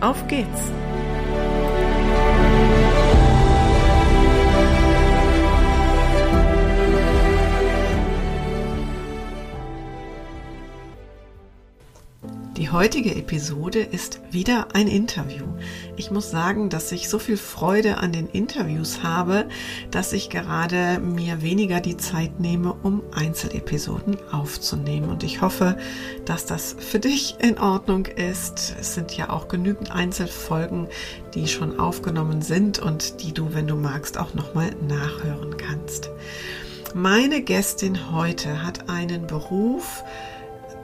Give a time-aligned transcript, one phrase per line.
[0.00, 0.70] auf geht's!
[12.56, 15.44] Die heutige Episode ist wieder ein Interview.
[15.98, 19.46] Ich muss sagen, dass ich so viel Freude an den Interviews habe,
[19.90, 25.10] dass ich gerade mir weniger die Zeit nehme, um Einzelepisoden aufzunehmen.
[25.10, 25.76] Und ich hoffe,
[26.24, 28.74] dass das für dich in Ordnung ist.
[28.80, 30.88] Es sind ja auch genügend Einzelfolgen,
[31.34, 36.08] die schon aufgenommen sind und die du, wenn du magst, auch nochmal nachhören kannst.
[36.94, 40.02] Meine Gästin heute hat einen Beruf,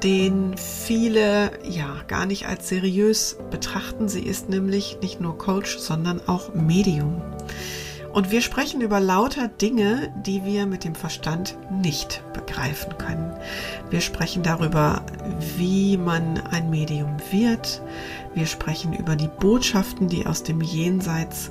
[0.02, 4.08] den viele ja gar nicht als seriös betrachten.
[4.08, 7.22] Sie ist nämlich nicht nur Coach, sondern auch Medium.
[8.12, 13.32] Und wir sprechen über lauter Dinge, die wir mit dem Verstand nicht begreifen können.
[13.88, 15.02] Wir sprechen darüber,
[15.56, 17.80] wie man ein Medium wird.
[18.34, 21.50] Wir sprechen über die Botschaften, die aus dem Jenseits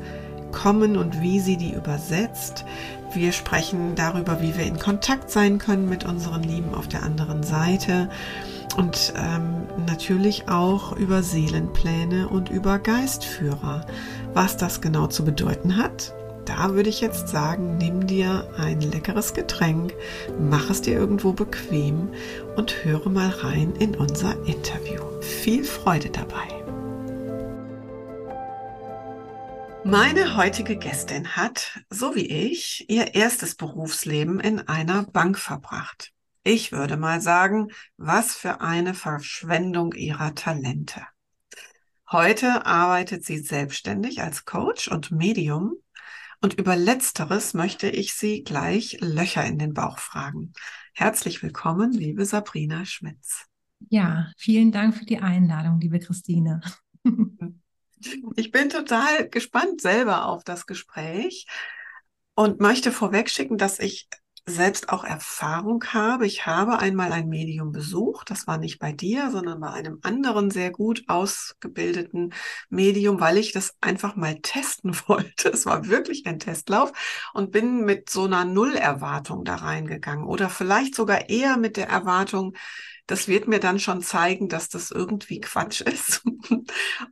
[0.51, 2.63] kommen und wie sie die übersetzt.
[3.13, 7.43] Wir sprechen darüber, wie wir in Kontakt sein können mit unseren Lieben auf der anderen
[7.43, 8.09] Seite
[8.77, 13.85] und ähm, natürlich auch über Seelenpläne und über Geistführer.
[14.33, 16.13] Was das genau zu bedeuten hat,
[16.45, 19.93] da würde ich jetzt sagen, nimm dir ein leckeres Getränk,
[20.39, 22.09] mach es dir irgendwo bequem
[22.55, 25.01] und höre mal rein in unser Interview.
[25.19, 26.60] Viel Freude dabei!
[29.83, 36.13] Meine heutige Gästin hat, so wie ich, ihr erstes Berufsleben in einer Bank verbracht.
[36.43, 41.01] Ich würde mal sagen, was für eine Verschwendung ihrer Talente.
[42.11, 45.73] Heute arbeitet sie selbstständig als Coach und Medium
[46.41, 50.53] und über letzteres möchte ich sie gleich Löcher in den Bauch fragen.
[50.93, 53.47] Herzlich willkommen, liebe Sabrina Schmitz.
[53.89, 56.61] Ja, vielen Dank für die Einladung, liebe Christine.
[58.35, 61.45] Ich bin total gespannt selber auf das Gespräch
[62.35, 64.07] und möchte vorwegschicken, dass ich
[64.47, 66.25] selbst auch Erfahrung habe.
[66.25, 68.31] Ich habe einmal ein Medium besucht.
[68.31, 72.33] Das war nicht bei dir, sondern bei einem anderen sehr gut ausgebildeten
[72.69, 75.49] Medium, weil ich das einfach mal testen wollte.
[75.49, 76.91] Es war wirklich ein Testlauf
[77.33, 82.55] und bin mit so einer Nullerwartung da reingegangen oder vielleicht sogar eher mit der Erwartung,
[83.07, 86.23] das wird mir dann schon zeigen, dass das irgendwie Quatsch ist.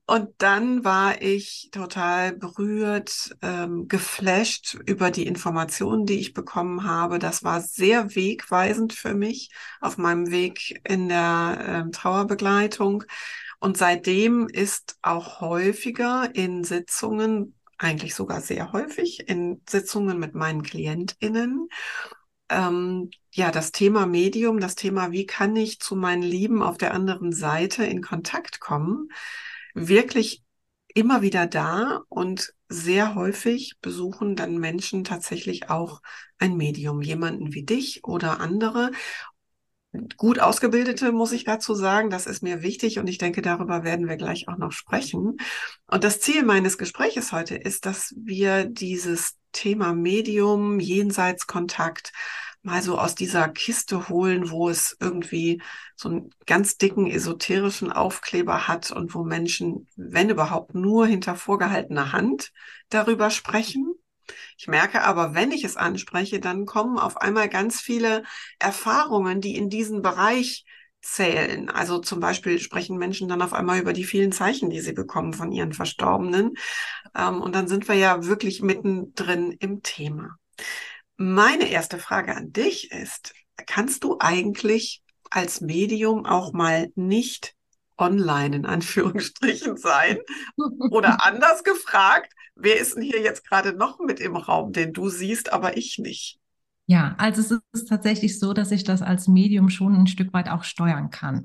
[0.05, 7.19] Und dann war ich total berührt, ähm, geflasht über die Informationen, die ich bekommen habe.
[7.19, 9.51] Das war sehr wegweisend für mich
[9.81, 13.03] auf meinem Weg in der ähm, Trauerbegleitung.
[13.59, 20.63] Und seitdem ist auch häufiger in Sitzungen, eigentlich sogar sehr häufig in Sitzungen mit meinen
[20.63, 21.69] KlientInnen,
[22.49, 26.93] ähm, ja, das Thema Medium, das Thema, wie kann ich zu meinen Lieben auf der
[26.93, 29.09] anderen Seite in Kontakt kommen,
[29.73, 30.43] wirklich
[30.93, 36.01] immer wieder da und sehr häufig besuchen dann Menschen tatsächlich auch
[36.37, 38.91] ein Medium, jemanden wie dich oder andere.
[40.17, 44.07] Gut ausgebildete, muss ich dazu sagen, das ist mir wichtig und ich denke, darüber werden
[44.07, 45.37] wir gleich auch noch sprechen.
[45.87, 52.11] Und das Ziel meines Gespräches heute ist, dass wir dieses Thema Medium, Jenseitskontakt,
[52.61, 55.61] mal so aus dieser Kiste holen, wo es irgendwie
[55.95, 62.11] so einen ganz dicken esoterischen Aufkleber hat und wo Menschen, wenn überhaupt, nur hinter vorgehaltener
[62.11, 62.51] Hand
[62.89, 63.93] darüber sprechen.
[64.57, 68.23] Ich merke aber, wenn ich es anspreche, dann kommen auf einmal ganz viele
[68.59, 70.65] Erfahrungen, die in diesen Bereich
[71.01, 71.69] zählen.
[71.69, 75.33] Also zum Beispiel sprechen Menschen dann auf einmal über die vielen Zeichen, die sie bekommen
[75.33, 76.55] von ihren Verstorbenen.
[77.15, 80.37] Ähm, und dann sind wir ja wirklich mittendrin im Thema.
[81.17, 83.33] Meine erste Frage an dich ist,
[83.65, 87.55] kannst du eigentlich als Medium auch mal nicht
[87.97, 90.19] online in Anführungsstrichen sein?
[90.91, 95.09] Oder anders gefragt, wer ist denn hier jetzt gerade noch mit im Raum, den du
[95.09, 96.38] siehst, aber ich nicht?
[96.89, 100.49] Ja, also es ist tatsächlich so, dass ich das als Medium schon ein Stück weit
[100.49, 101.41] auch steuern kann.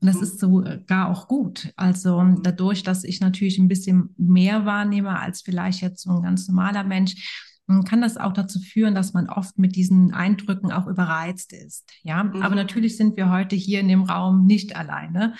[0.00, 0.22] Und das mhm.
[0.22, 1.74] ist sogar auch gut.
[1.76, 6.48] Also dadurch, dass ich natürlich ein bisschen mehr wahrnehme als vielleicht jetzt so ein ganz
[6.48, 11.52] normaler Mensch, kann das auch dazu führen, dass man oft mit diesen Eindrücken auch überreizt
[11.52, 11.90] ist.
[12.02, 12.42] Ja, mhm.
[12.42, 15.34] aber natürlich sind wir heute hier in dem Raum nicht alleine.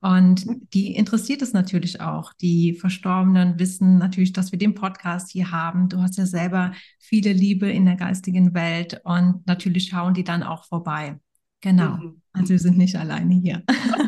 [0.00, 2.32] Und die interessiert es natürlich auch.
[2.34, 5.88] Die Verstorbenen wissen natürlich, dass wir den Podcast hier haben.
[5.88, 10.42] Du hast ja selber viele Liebe in der geistigen Welt und natürlich schauen die dann
[10.44, 11.18] auch vorbei.
[11.60, 11.96] Genau.
[11.96, 12.22] Mhm.
[12.32, 13.62] Also wir sind nicht alleine hier.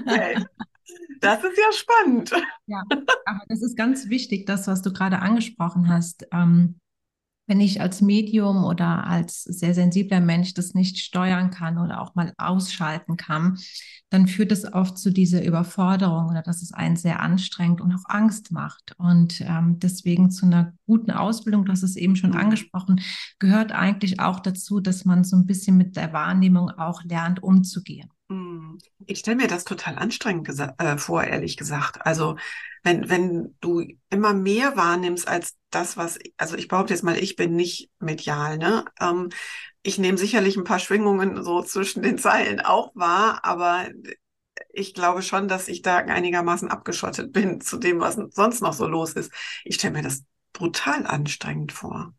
[0.07, 0.45] Okay.
[1.21, 2.31] Das ist ja spannend.
[2.67, 6.27] Ja, aber das ist ganz wichtig, das, was du gerade angesprochen hast.
[6.33, 6.79] Ähm,
[7.47, 12.15] wenn ich als Medium oder als sehr sensibler Mensch das nicht steuern kann oder auch
[12.15, 13.59] mal ausschalten kann,
[14.11, 18.05] dann führt es oft zu dieser Überforderung oder dass es einen sehr anstrengt und auch
[18.07, 18.95] Angst macht.
[18.97, 22.37] Und ähm, deswegen zu einer guten Ausbildung, du hast es eben schon mhm.
[22.37, 23.01] angesprochen,
[23.39, 28.09] gehört eigentlich auch dazu, dass man so ein bisschen mit der Wahrnehmung auch lernt, umzugehen.
[28.35, 28.79] Mhm.
[29.07, 30.49] Ich stelle mir das total anstrengend
[30.79, 32.05] äh, vor, ehrlich gesagt.
[32.07, 32.37] Also
[32.83, 37.37] wenn, wenn du immer mehr wahrnimmst als das, was, also ich behaupte jetzt mal, ich
[37.37, 38.85] bin nicht medial, ne?
[39.01, 39.31] Ähm,
[39.83, 43.87] ich nehme sicherlich ein paar Schwingungen so zwischen den Zeilen auch wahr, aber
[44.73, 48.87] ich glaube schon, dass ich da einigermaßen abgeschottet bin zu dem, was sonst noch so
[48.89, 49.33] los ist.
[49.65, 52.15] Ich stelle mir das brutal anstrengend vor.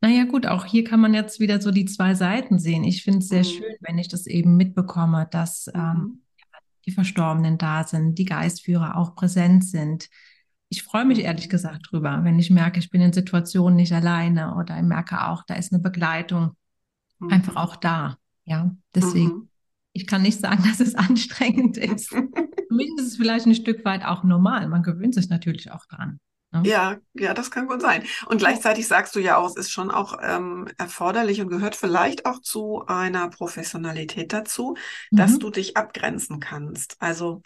[0.00, 2.84] Naja, gut, auch hier kann man jetzt wieder so die zwei Seiten sehen.
[2.84, 3.44] Ich finde es sehr mhm.
[3.44, 6.24] schön, wenn ich das eben mitbekomme, dass ähm, mhm
[6.86, 10.08] die Verstorbenen da sind, die Geistführer auch präsent sind.
[10.68, 14.56] Ich freue mich ehrlich gesagt drüber, wenn ich merke, ich bin in Situationen nicht alleine
[14.56, 16.56] oder ich merke auch, da ist eine Begleitung
[17.18, 17.30] mhm.
[17.30, 18.18] einfach auch da.
[18.44, 19.48] Ja, deswegen, mhm.
[19.92, 22.08] ich kann nicht sagen, dass es anstrengend ist.
[22.08, 24.68] Für mich ist es vielleicht ein Stück weit auch normal.
[24.68, 26.18] Man gewöhnt sich natürlich auch dran.
[26.54, 26.62] Ne?
[26.64, 28.04] Ja, ja, das kann gut sein.
[28.26, 32.26] Und gleichzeitig sagst du ja auch, es ist schon auch ähm, erforderlich und gehört vielleicht
[32.26, 34.76] auch zu einer Professionalität dazu,
[35.10, 35.16] mhm.
[35.16, 36.96] dass du dich abgrenzen kannst.
[37.00, 37.42] Also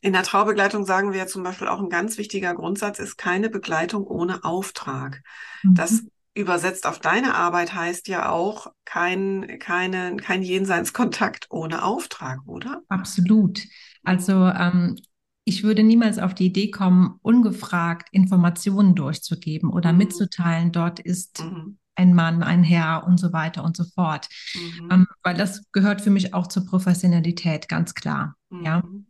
[0.00, 3.50] in der Traubegleitung sagen wir ja zum Beispiel auch ein ganz wichtiger Grundsatz ist keine
[3.50, 5.22] Begleitung ohne Auftrag.
[5.62, 5.74] Mhm.
[5.74, 6.02] Das
[6.34, 12.80] übersetzt auf deine Arbeit heißt ja auch kein, keine, kein Jenseitskontakt ohne Auftrag, oder?
[12.88, 13.60] Absolut.
[14.02, 14.96] Also ähm,
[15.44, 19.98] ich würde niemals auf die Idee kommen, ungefragt Informationen durchzugeben oder mhm.
[19.98, 21.78] mitzuteilen, dort ist mhm.
[21.94, 24.28] ein Mann, ein Herr und so weiter und so fort.
[24.54, 24.88] Mhm.
[24.90, 28.36] Ähm, weil das gehört für mich auch zur Professionalität, ganz klar.
[28.50, 28.82] Ja.
[28.82, 29.06] Mhm.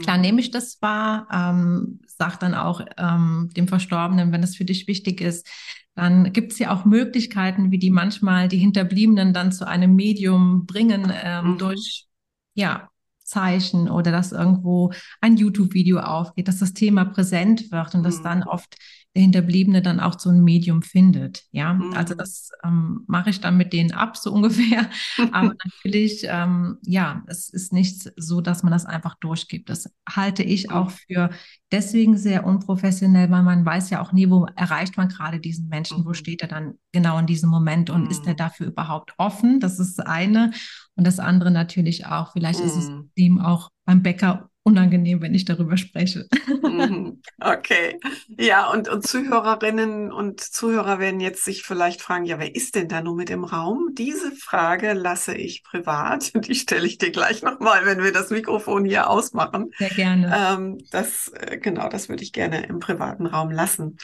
[0.00, 0.22] Klar mhm.
[0.22, 4.86] nehme ich das wahr, ähm, sag dann auch ähm, dem Verstorbenen, wenn das für dich
[4.86, 5.48] wichtig ist,
[5.94, 10.66] dann gibt es ja auch Möglichkeiten, wie die manchmal die Hinterbliebenen dann zu einem Medium
[10.66, 11.58] bringen ähm, mhm.
[11.58, 12.06] durch
[12.54, 12.89] ja,
[13.30, 18.04] Zeichen oder dass irgendwo ein YouTube-Video aufgeht, dass das Thema präsent wird und mhm.
[18.04, 18.76] dass dann oft
[19.14, 21.44] der Hinterbliebene dann auch so ein Medium findet.
[21.50, 21.94] Ja, mhm.
[21.94, 24.88] also das ähm, mache ich dann mit denen ab, so ungefähr.
[25.32, 29.68] Aber natürlich, ähm, ja, es ist nicht so, dass man das einfach durchgibt.
[29.68, 30.74] Das halte ich mhm.
[30.74, 31.30] auch für
[31.72, 36.04] deswegen sehr unprofessionell, weil man weiß ja auch nie, wo erreicht man gerade diesen Menschen,
[36.04, 36.14] wo mhm.
[36.14, 38.38] steht er dann genau in diesem Moment und ist er mhm.
[38.38, 39.58] dafür überhaupt offen?
[39.58, 40.52] Das ist das eine.
[40.94, 45.44] Und das andere natürlich auch, vielleicht ist es ihm auch beim Bäcker unangenehm, wenn ich
[45.44, 46.26] darüber spreche.
[46.46, 47.22] Mhm.
[47.42, 47.98] Okay.
[48.28, 52.88] Ja, und, und Zuhörerinnen und Zuhörer werden jetzt sich vielleicht fragen, ja, wer ist denn
[52.88, 53.88] da nur mit im Raum?
[53.94, 56.32] Diese Frage lasse ich privat.
[56.34, 59.70] Die stelle ich dir gleich nochmal, wenn wir das Mikrofon hier ausmachen.
[59.78, 60.34] Sehr gerne.
[60.36, 63.96] Ähm, das, äh, genau, das würde ich gerne im privaten Raum lassen.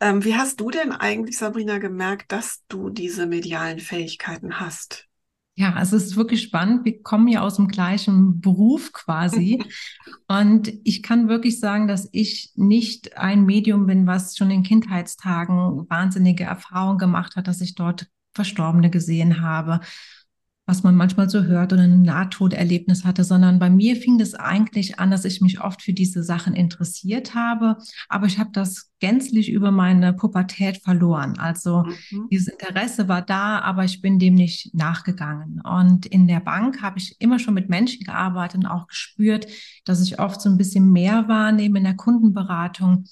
[0.00, 5.09] Ähm, wie hast du denn eigentlich, Sabrina, gemerkt, dass du diese medialen Fähigkeiten hast?
[5.60, 6.86] Ja, es ist wirklich spannend.
[6.86, 9.62] Wir kommen ja aus dem gleichen Beruf quasi.
[10.26, 15.84] und ich kann wirklich sagen, dass ich nicht ein Medium bin, was schon in Kindheitstagen
[15.90, 19.80] wahnsinnige Erfahrungen gemacht hat, dass ich dort Verstorbene gesehen habe
[20.70, 25.00] was man manchmal so hört oder ein Nahtoderlebnis hatte, sondern bei mir fing das eigentlich
[25.00, 27.76] an, dass ich mich oft für diese Sachen interessiert habe,
[28.08, 31.36] aber ich habe das gänzlich über meine Pubertät verloren.
[31.40, 32.28] Also mhm.
[32.30, 35.60] dieses Interesse war da, aber ich bin dem nicht nachgegangen.
[35.60, 39.48] Und in der Bank habe ich immer schon mit Menschen gearbeitet und auch gespürt,
[39.84, 43.06] dass ich oft so ein bisschen mehr wahrnehme in der Kundenberatung,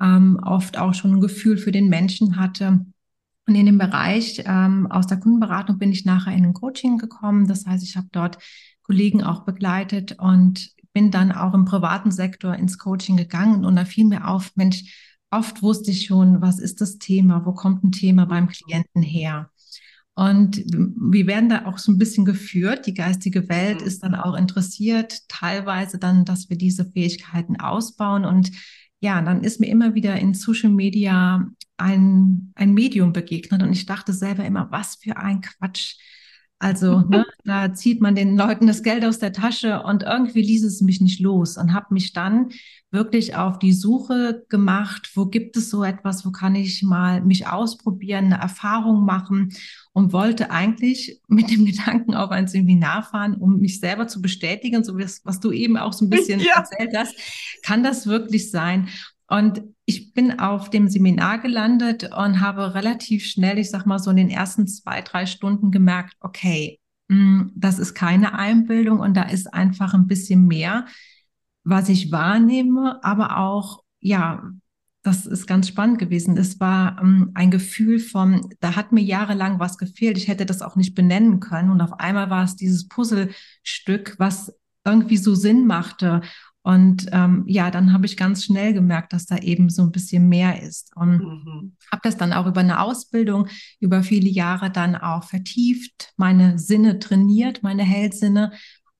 [0.00, 2.86] ähm, oft auch schon ein Gefühl für den Menschen hatte
[3.46, 7.48] und in dem Bereich ähm, aus der Kundenberatung bin ich nachher in ein Coaching gekommen.
[7.48, 8.38] Das heißt, ich habe dort
[8.82, 13.64] Kollegen auch begleitet und bin dann auch im privaten Sektor ins Coaching gegangen.
[13.64, 17.52] Und da fiel mir auf, Mensch, oft wusste ich schon, was ist das Thema, wo
[17.52, 19.50] kommt ein Thema beim Klienten her.
[20.14, 22.86] Und wir werden da auch so ein bisschen geführt.
[22.86, 23.86] Die geistige Welt mhm.
[23.86, 28.24] ist dann auch interessiert, teilweise dann, dass wir diese Fähigkeiten ausbauen.
[28.24, 28.52] Und
[29.00, 31.48] ja, dann ist mir immer wieder in Social Media
[31.82, 35.96] ein, ein Medium begegnet und ich dachte selber immer, was für ein Quatsch.
[36.58, 40.64] Also ne, da zieht man den Leuten das Geld aus der Tasche und irgendwie ließ
[40.64, 42.50] es mich nicht los und habe mich dann
[42.92, 47.48] wirklich auf die Suche gemacht, wo gibt es so etwas, wo kann ich mal mich
[47.48, 49.52] ausprobieren, eine Erfahrung machen
[49.92, 54.84] und wollte eigentlich mit dem Gedanken auf ein Seminar fahren, um mich selber zu bestätigen,
[54.84, 56.58] so wie das, was du eben auch so ein bisschen ja.
[56.58, 57.14] erzählt hast.
[57.64, 58.88] Kann das wirklich sein?
[59.26, 59.62] Und
[59.92, 64.16] ich bin auf dem Seminar gelandet und habe relativ schnell, ich sag mal so in
[64.16, 66.80] den ersten zwei, drei Stunden gemerkt, okay,
[67.10, 70.86] hm, das ist keine Einbildung und da ist einfach ein bisschen mehr,
[71.64, 74.42] was ich wahrnehme, aber auch, ja,
[75.02, 76.36] das ist ganz spannend gewesen.
[76.36, 80.16] Es war um, ein Gefühl von, da hat mir jahrelang was gefehlt.
[80.16, 81.70] Ich hätte das auch nicht benennen können.
[81.70, 84.52] Und auf einmal war es dieses Puzzlestück, was
[84.84, 86.22] irgendwie so Sinn machte.
[86.62, 90.28] Und ähm, ja, dann habe ich ganz schnell gemerkt, dass da eben so ein bisschen
[90.28, 90.96] mehr ist.
[90.96, 91.76] Und mhm.
[91.90, 93.48] habe das dann auch über eine Ausbildung
[93.80, 98.52] über viele Jahre dann auch vertieft, meine Sinne trainiert, meine Hellsinne.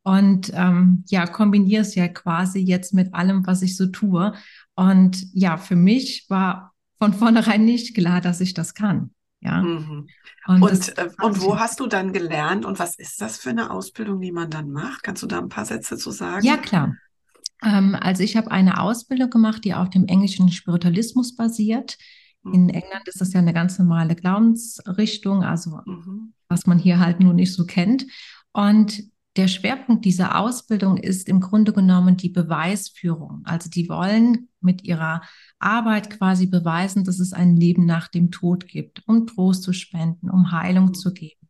[0.02, 4.32] Und ähm, ja, kombiniere es ja quasi jetzt mit allem, was ich so tue.
[4.74, 9.10] Und ja, für mich war von vornherein nicht klar, dass ich das kann.
[9.40, 9.62] Ja.
[9.62, 10.08] Mhm.
[10.46, 13.70] Und, und, äh, und wo hast du dann gelernt und was ist das für eine
[13.70, 15.04] Ausbildung, die man dann macht?
[15.04, 16.44] Kannst du da ein paar Sätze zu sagen?
[16.44, 16.96] Ja, klar.
[17.62, 21.96] Ähm, also ich habe eine Ausbildung gemacht, die auf dem englischen Spiritualismus basiert.
[22.44, 22.70] In mhm.
[22.70, 26.34] England ist das ja eine ganz normale Glaubensrichtung, also mhm.
[26.48, 28.06] was man hier halt nur nicht so kennt.
[28.52, 29.04] Und
[29.36, 33.42] der Schwerpunkt dieser Ausbildung ist im Grunde genommen die Beweisführung.
[33.44, 35.22] Also die wollen mit ihrer
[35.58, 40.28] Arbeit quasi beweisen, dass es ein Leben nach dem Tod gibt, um Trost zu spenden,
[40.28, 40.94] um Heilung mhm.
[40.94, 41.48] zu geben.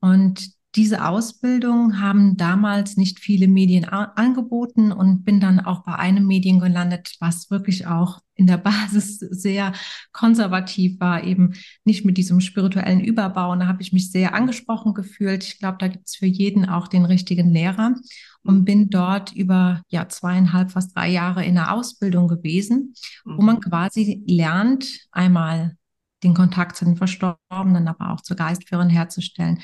[0.00, 6.26] Und diese Ausbildung haben damals nicht viele Medien angeboten und bin dann auch bei einem
[6.26, 9.72] Medien gelandet, was wirklich auch in der Basis sehr
[10.12, 11.54] konservativ war, eben
[11.84, 13.52] nicht mit diesem spirituellen Überbau.
[13.52, 15.44] Und da habe ich mich sehr angesprochen gefühlt.
[15.44, 17.94] Ich glaube, da gibt es für jeden auch den richtigen Lehrer
[18.42, 23.56] und bin dort über ja zweieinhalb, fast drei Jahre in der Ausbildung gewesen, wo man
[23.56, 23.60] mhm.
[23.60, 25.76] quasi lernt, einmal
[26.24, 29.60] den Kontakt zu den Verstorbenen, aber auch zur Geistführerin herzustellen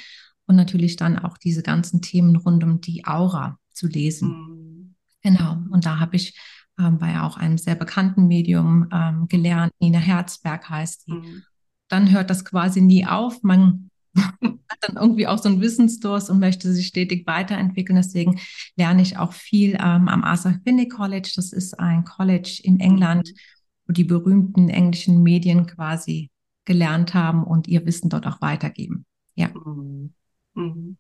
[0.50, 4.28] und natürlich dann auch diese ganzen Themen rund um die Aura zu lesen.
[4.30, 4.94] Mhm.
[5.22, 5.58] Genau.
[5.70, 6.36] Und da habe ich
[6.76, 9.70] ähm, bei auch einem sehr bekannten Medium ähm, gelernt.
[9.78, 11.12] Nina Herzberg heißt die.
[11.12, 11.42] Mhm.
[11.86, 13.44] Dann hört das quasi nie auf.
[13.44, 17.94] Man hat dann irgendwie auch so einen Wissensdurst und möchte sich stetig weiterentwickeln.
[17.94, 18.40] Deswegen
[18.74, 21.30] lerne ich auch viel ähm, am Arthur Finney College.
[21.36, 23.40] Das ist ein College in England, mhm.
[23.86, 26.28] wo die berühmten englischen Medien quasi
[26.64, 29.06] gelernt haben und ihr Wissen dort auch weitergeben.
[29.36, 29.50] Ja.
[29.54, 30.12] Mhm.
[30.60, 30.96] Mhm.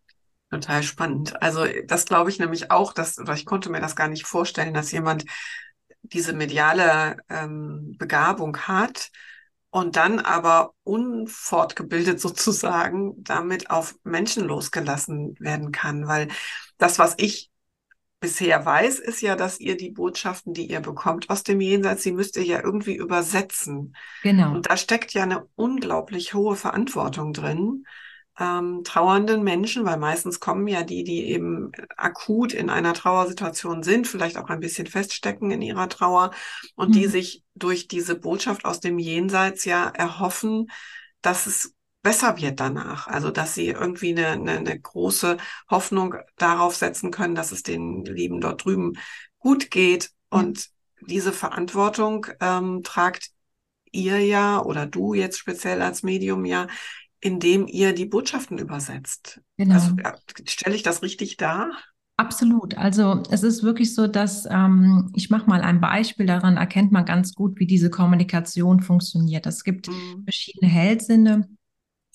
[0.50, 1.40] Total spannend.
[1.40, 4.74] Also das glaube ich nämlich auch, dass, oder ich konnte mir das gar nicht vorstellen,
[4.74, 5.24] dass jemand
[6.02, 9.10] diese mediale ähm, Begabung hat
[9.70, 16.08] und dann aber unfortgebildet sozusagen damit auf Menschen losgelassen werden kann.
[16.08, 16.28] Weil
[16.78, 17.50] das, was ich
[18.18, 22.12] bisher weiß, ist ja, dass ihr die Botschaften, die ihr bekommt aus dem Jenseits, sie
[22.12, 23.94] müsst ihr ja irgendwie übersetzen.
[24.24, 24.52] Genau.
[24.52, 27.84] Und da steckt ja eine unglaublich hohe Verantwortung drin
[28.40, 34.08] ähm, trauernden Menschen, weil meistens kommen ja die, die eben akut in einer Trauersituation sind,
[34.08, 36.30] vielleicht auch ein bisschen feststecken in ihrer Trauer
[36.74, 36.92] und mhm.
[36.92, 40.70] die sich durch diese Botschaft aus dem Jenseits ja erhoffen,
[41.20, 43.06] dass es besser wird danach.
[43.06, 45.36] Also dass sie irgendwie eine, eine, eine große
[45.68, 48.94] Hoffnung darauf setzen können, dass es den Lieben dort drüben
[49.38, 50.10] gut geht.
[50.30, 50.70] Und
[51.06, 53.30] diese Verantwortung ähm, tragt
[53.92, 56.68] ihr ja oder du jetzt speziell als Medium ja
[57.20, 59.40] indem ihr die Botschaften übersetzt.
[59.56, 59.74] Genau.
[59.74, 59.96] Also
[60.46, 61.70] stelle ich das richtig dar?
[62.16, 62.76] Absolut.
[62.76, 67.06] Also es ist wirklich so, dass ähm, ich mache mal ein Beispiel, daran erkennt man
[67.06, 69.46] ganz gut, wie diese Kommunikation funktioniert.
[69.46, 70.24] Es gibt mhm.
[70.24, 71.48] verschiedene Hellsinne.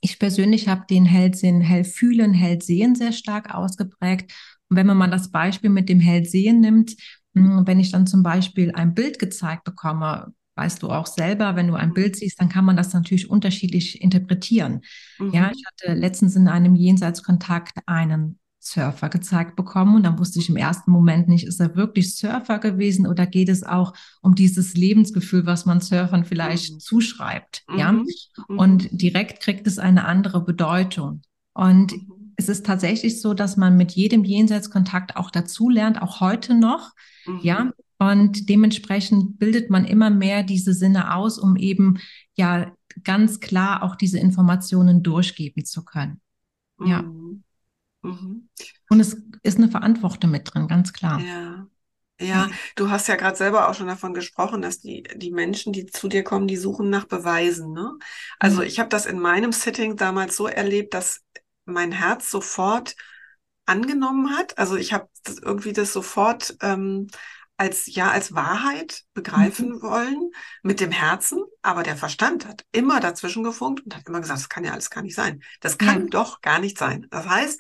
[0.02, 4.32] Ich persönlich habe den Hellsinn Hellfühlen, Hellsehen sehr stark ausgeprägt.
[4.70, 6.96] Und wenn man mal das Beispiel mit dem Hellsehen nimmt,
[7.34, 11.68] hm, wenn ich dann zum Beispiel ein Bild gezeigt bekomme, weißt du auch selber, wenn
[11.68, 14.82] du ein Bild siehst, dann kann man das natürlich unterschiedlich interpretieren.
[15.20, 15.32] Mhm.
[15.32, 20.50] Ja, ich hatte letztens in einem Jenseitskontakt einen Surfer gezeigt bekommen und dann wusste ich
[20.50, 24.74] im ersten Moment nicht, ist er wirklich Surfer gewesen oder geht es auch um dieses
[24.74, 26.80] Lebensgefühl, was man Surfern vielleicht mhm.
[26.80, 27.78] zuschreibt, mhm.
[27.78, 27.92] ja?
[27.92, 28.06] Mhm.
[28.48, 31.22] Und direkt kriegt es eine andere Bedeutung.
[31.54, 32.34] Und mhm.
[32.38, 36.94] es ist tatsächlich so, dass man mit jedem Jenseitskontakt auch dazu lernt, auch heute noch,
[37.42, 37.74] ja, mhm.
[37.98, 42.00] Und dementsprechend bildet man immer mehr diese Sinne aus, um eben
[42.34, 46.22] ja ganz klar auch diese Informationen durchgeben zu können.
[46.80, 47.04] Ja.
[47.04, 47.44] Mhm.
[48.02, 48.50] Mhm.
[48.90, 51.20] Und es ist eine Verantwortung mit drin, ganz klar.
[51.22, 51.68] Ja.
[52.22, 55.86] Ja, du hast ja gerade selber auch schon davon gesprochen, dass die, die Menschen, die
[55.86, 57.74] zu dir kommen, die suchen nach Beweisen.
[57.74, 57.92] Ne?
[58.40, 58.68] Also mhm.
[58.68, 61.26] ich habe das in meinem Setting damals so erlebt, dass
[61.66, 62.96] mein Herz sofort
[63.66, 64.58] angenommen hat.
[64.58, 65.10] Also ich habe
[65.42, 67.08] irgendwie das sofort ähm,
[67.58, 69.82] als ja als Wahrheit begreifen mhm.
[69.82, 70.32] wollen
[70.62, 74.50] mit dem Herzen, aber der Verstand hat immer dazwischen gefunkt und hat immer gesagt, das
[74.50, 75.42] kann ja alles gar nicht sein.
[75.62, 76.08] Das kann ja.
[76.10, 77.08] doch gar nicht sein.
[77.10, 77.60] Das heißt,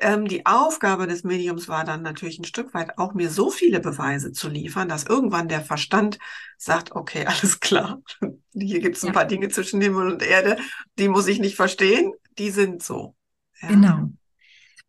[0.00, 3.80] ähm, die Aufgabe des Mediums war dann natürlich ein Stück weit auch mir so viele
[3.80, 6.18] Beweise zu liefern, dass irgendwann der Verstand
[6.56, 8.00] sagt, okay, alles klar,
[8.52, 9.12] hier gibt es ein ja.
[9.12, 10.58] paar Dinge zwischen Himmel und Erde,
[10.98, 13.14] die muss ich nicht verstehen, die sind so.
[13.60, 13.68] Ja.
[13.68, 14.10] Genau.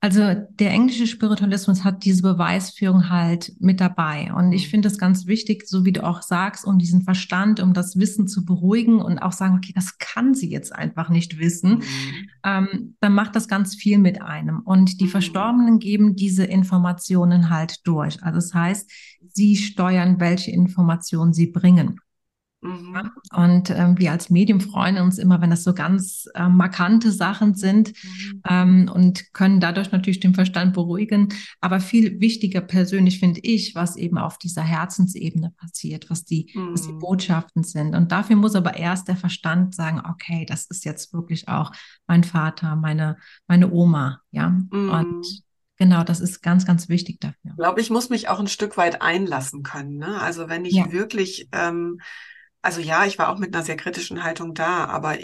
[0.02, 4.32] Also der englische Spiritualismus hat diese Beweisführung halt mit dabei.
[4.34, 4.70] Und ich mhm.
[4.70, 8.26] finde es ganz wichtig, so wie du auch sagst, um diesen Verstand, um das Wissen
[8.26, 12.30] zu beruhigen und auch sagen, okay, das kann sie jetzt einfach nicht wissen, mhm.
[12.46, 14.62] ähm, dann macht das ganz viel mit einem.
[14.62, 15.10] Und die mhm.
[15.10, 18.24] Verstorbenen geben diese Informationen halt durch.
[18.24, 18.90] Also das heißt,
[19.28, 22.00] sie steuern, welche Informationen sie bringen.
[22.62, 23.12] Mhm.
[23.34, 27.54] Und ähm, wir als Medium freuen uns immer, wenn das so ganz äh, markante Sachen
[27.56, 28.42] sind mhm.
[28.50, 31.30] ähm, und können dadurch natürlich den Verstand beruhigen.
[31.62, 36.74] Aber viel wichtiger persönlich finde ich, was eben auf dieser Herzensebene passiert, was die, mhm.
[36.74, 37.00] was die mhm.
[37.00, 37.96] Botschaften sind.
[37.96, 41.72] Und dafür muss aber erst der Verstand sagen, okay, das ist jetzt wirklich auch
[42.08, 44.48] mein Vater, meine, meine Oma, ja.
[44.48, 45.24] Und mhm.
[45.82, 47.52] Genau, das ist ganz, ganz wichtig dafür.
[47.52, 49.96] Ich glaube, ich muss mich auch ein Stück weit einlassen können.
[49.96, 50.20] Ne?
[50.20, 50.92] Also wenn ich ja.
[50.92, 52.02] wirklich ähm,
[52.62, 55.18] also ja, ich war auch mit einer sehr kritischen Haltung da, aber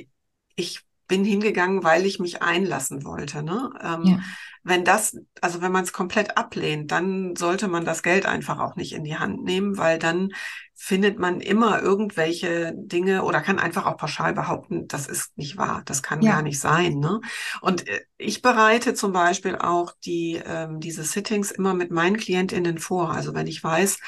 [0.56, 3.44] ich bin hingegangen, weil ich mich einlassen wollte.
[3.44, 3.72] Ne?
[3.82, 4.20] Ähm, ja.
[4.64, 8.76] Wenn das, also wenn man es komplett ablehnt, dann sollte man das Geld einfach auch
[8.76, 10.32] nicht in die Hand nehmen, weil dann
[10.74, 15.84] findet man immer irgendwelche Dinge oder kann einfach auch pauschal behaupten, das ist nicht wahr,
[15.86, 16.34] das kann ja.
[16.34, 17.00] gar nicht sein.
[17.00, 17.22] Ne?
[17.62, 22.80] Und äh, ich bereite zum Beispiel auch die ähm, diese Sittings immer mit meinen KlientInnen
[22.80, 23.12] vor.
[23.12, 24.00] Also wenn ich weiß,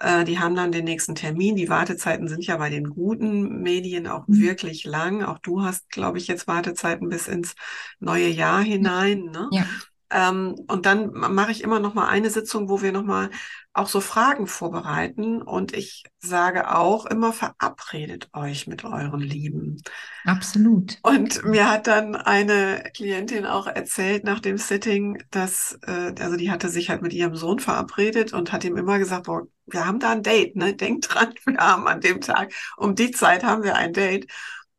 [0.00, 1.56] äh, die haben dann den nächsten Termin.
[1.56, 4.40] Die Wartezeiten sind ja bei den guten Medien auch mhm.
[4.40, 5.22] wirklich lang.
[5.22, 7.54] Auch du hast, glaube ich, jetzt Wartezeiten bis ins
[8.00, 9.24] neue Jahr hinein.
[9.26, 9.48] Ne?
[9.52, 9.66] Ja.
[10.10, 13.30] Ähm, und dann mache ich immer noch mal eine Sitzung, wo wir noch mal
[13.72, 15.40] auch so Fragen vorbereiten.
[15.42, 19.80] Und ich sage auch immer, verabredet euch mit euren Lieben.
[20.24, 20.98] Absolut.
[21.02, 26.50] Und mir hat dann eine Klientin auch erzählt nach dem Sitting, dass, äh, also die
[26.50, 30.00] hatte sich halt mit ihrem Sohn verabredet und hat ihm immer gesagt, boah, wir haben
[30.00, 30.74] da ein Date, ne?
[30.74, 34.26] Denkt dran, wir haben an dem Tag, um die Zeit haben wir ein Date.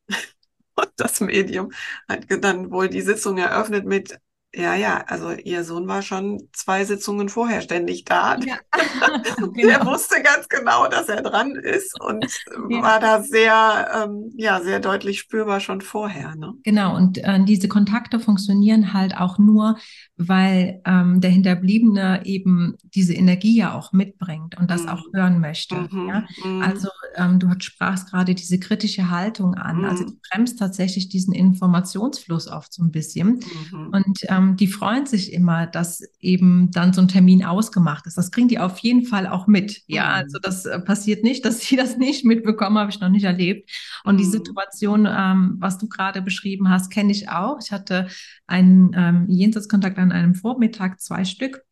[0.76, 1.72] Und das Medium
[2.08, 4.18] hat dann wohl die Sitzung eröffnet mit,
[4.54, 8.38] ja, ja, also ihr Sohn war schon zwei Sitzungen vorher ständig da.
[8.40, 8.58] Ja.
[9.38, 9.52] genau.
[9.56, 12.26] Der wusste ganz genau, dass er dran ist und
[12.70, 12.82] ja.
[12.82, 16.36] war da sehr, ähm, ja, sehr deutlich spürbar schon vorher.
[16.36, 16.54] Ne?
[16.64, 19.78] Genau, und äh, diese Kontakte funktionieren halt auch nur,
[20.18, 24.90] weil ähm, der Hinterbliebene eben diese Energie ja auch mitbringt und das mhm.
[24.90, 25.88] auch hören möchte.
[25.90, 26.10] Mhm.
[26.10, 26.26] Ja?
[26.44, 26.62] Mhm.
[26.62, 29.86] Also ähm, du sprachst gerade diese kritische Haltung an.
[29.86, 33.40] Also du bremst tatsächlich diesen Informationsfluss oft so ein bisschen.
[33.72, 33.88] Mhm.
[33.94, 38.18] Und ähm, die freuen sich immer, dass eben dann so ein Termin ausgemacht ist.
[38.18, 39.82] Das kriegen die auf jeden Fall auch mit.
[39.88, 40.10] Ja, mhm.
[40.10, 43.70] also das äh, passiert nicht, dass sie das nicht mitbekommen, habe ich noch nicht erlebt.
[44.04, 44.20] Und mhm.
[44.20, 47.60] die Situation, ähm, was du gerade beschrieben hast, kenne ich auch.
[47.62, 48.08] Ich hatte
[48.48, 51.64] einen ähm, Jenseitskontakt an einem Vormittag, zwei Stück.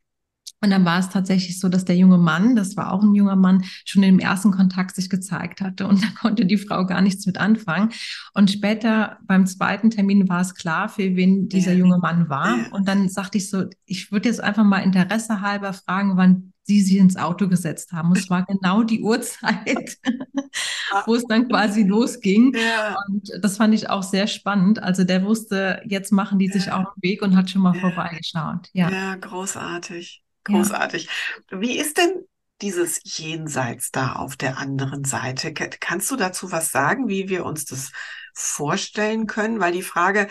[0.61, 3.35] Und dann war es tatsächlich so, dass der junge Mann, das war auch ein junger
[3.35, 7.25] Mann, schon im ersten Kontakt sich gezeigt hatte und da konnte die Frau gar nichts
[7.25, 7.91] mit anfangen.
[8.33, 12.57] Und später beim zweiten Termin war es klar, für wen dieser junge Mann war.
[12.71, 16.81] Und dann sagte ich so, ich würde jetzt einfach mal Interesse halber fragen, wann Sie
[16.81, 18.11] sich ins Auto gesetzt haben.
[18.11, 19.97] Und es war genau die Uhrzeit,
[21.07, 22.53] wo es dann quasi losging.
[22.53, 22.95] Ja.
[23.07, 24.83] Und das fand ich auch sehr spannend.
[24.83, 27.81] Also der wusste, jetzt machen die sich auch einen Weg und hat schon mal ja.
[27.81, 28.69] vorbeigeschaut.
[28.73, 28.91] Ja.
[28.91, 30.21] ja, großartig.
[30.43, 31.09] Großartig.
[31.51, 31.61] Ja.
[31.61, 32.25] Wie ist denn
[32.61, 35.53] dieses Jenseits da auf der anderen Seite?
[35.53, 37.91] Kannst du dazu was sagen, wie wir uns das
[38.33, 39.59] vorstellen können?
[39.59, 40.27] Weil die Frage,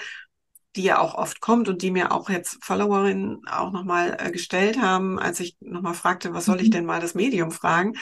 [0.77, 4.81] die ja auch oft kommt und die mir auch jetzt Followerinnen auch nochmal äh, gestellt
[4.81, 6.73] haben, als ich nochmal fragte, was soll ich mhm.
[6.73, 7.94] denn mal das Medium fragen?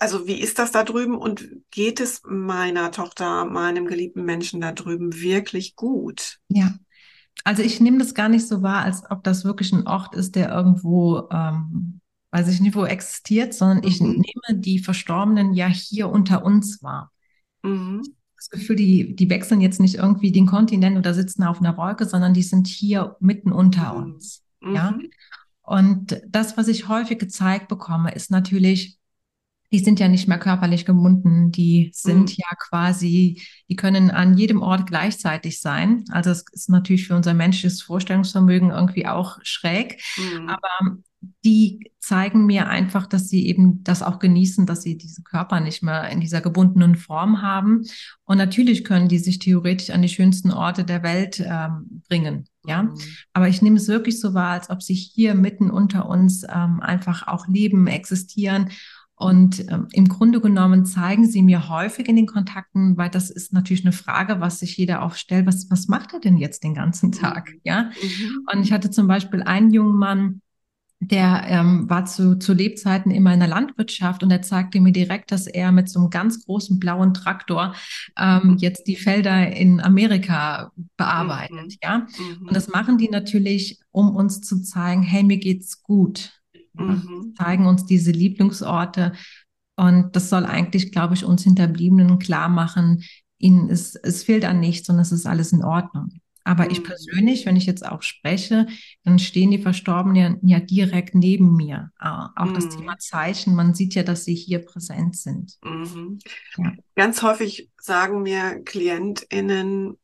[0.00, 4.72] Also wie ist das da drüben und geht es meiner Tochter, meinem geliebten Menschen da
[4.72, 6.38] drüben wirklich gut?
[6.48, 6.74] Ja,
[7.44, 10.36] also ich nehme das gar nicht so wahr, als ob das wirklich ein Ort ist,
[10.36, 13.84] der irgendwo, ähm, weiß ich nicht, wo existiert, sondern mhm.
[13.84, 17.12] ich nehme die Verstorbenen ja hier unter uns wahr.
[17.62, 18.02] Mhm.
[18.36, 22.06] Das Gefühl, die, die wechseln jetzt nicht irgendwie den Kontinent oder sitzen auf einer Wolke,
[22.06, 24.02] sondern die sind hier mitten unter mhm.
[24.02, 24.42] uns.
[24.62, 24.92] Ja.
[24.92, 25.10] Mhm.
[25.62, 28.98] Und das, was ich häufig gezeigt bekomme, ist natürlich,
[29.72, 32.36] die sind ja nicht mehr körperlich gebunden, die sind mhm.
[32.36, 36.04] ja quasi, die können an jedem Ort gleichzeitig sein.
[36.10, 40.48] Also es ist natürlich für unser menschliches Vorstellungsvermögen irgendwie auch schräg, mhm.
[40.48, 40.98] aber
[41.44, 45.82] die zeigen mir einfach, dass sie eben das auch genießen, dass sie diesen Körper nicht
[45.82, 47.84] mehr in dieser gebundenen Form haben.
[48.24, 52.48] Und natürlich können die sich theoretisch an die schönsten Orte der Welt ähm, bringen.
[52.64, 52.94] Ja, mhm.
[53.32, 56.80] aber ich nehme es wirklich so wahr, als ob sie hier mitten unter uns ähm,
[56.80, 58.70] einfach auch leben, existieren
[59.22, 63.52] und ähm, im Grunde genommen zeigen sie mir häufig in den Kontakten, weil das ist
[63.52, 67.12] natürlich eine Frage, was sich jeder aufstellt, was, was macht er denn jetzt den ganzen
[67.12, 67.52] Tag?
[67.52, 67.60] Mhm.
[67.62, 67.82] Ja.
[67.84, 68.46] Mhm.
[68.52, 70.40] Und ich hatte zum Beispiel einen jungen Mann,
[70.98, 75.32] der ähm, war zu, zu Lebzeiten immer in der Landwirtschaft und er zeigte mir direkt,
[75.32, 77.74] dass er mit so einem ganz großen blauen Traktor
[78.16, 81.56] ähm, jetzt die Felder in Amerika bearbeitet.
[81.56, 81.76] Mhm.
[81.82, 82.46] Ja, mhm.
[82.46, 86.41] und das machen die natürlich, um uns zu zeigen, hey, mir geht's gut.
[86.74, 87.34] Mhm.
[87.36, 89.12] Zeigen uns diese Lieblingsorte
[89.76, 93.04] und das soll eigentlich, glaube ich, uns Hinterbliebenen klar machen,
[93.38, 96.20] ihnen ist, es fehlt an nichts und es ist alles in Ordnung.
[96.44, 96.84] Aber ich mhm.
[96.84, 98.66] persönlich, wenn ich jetzt auch spreche,
[99.04, 101.90] dann stehen die Verstorbenen ja, ja direkt neben mir.
[102.00, 102.54] Auch mhm.
[102.54, 105.56] das Thema Zeichen, man sieht ja, dass sie hier präsent sind.
[105.64, 106.18] Mhm.
[106.56, 106.72] Ja.
[106.96, 109.96] Ganz häufig sagen mir KlientInnen,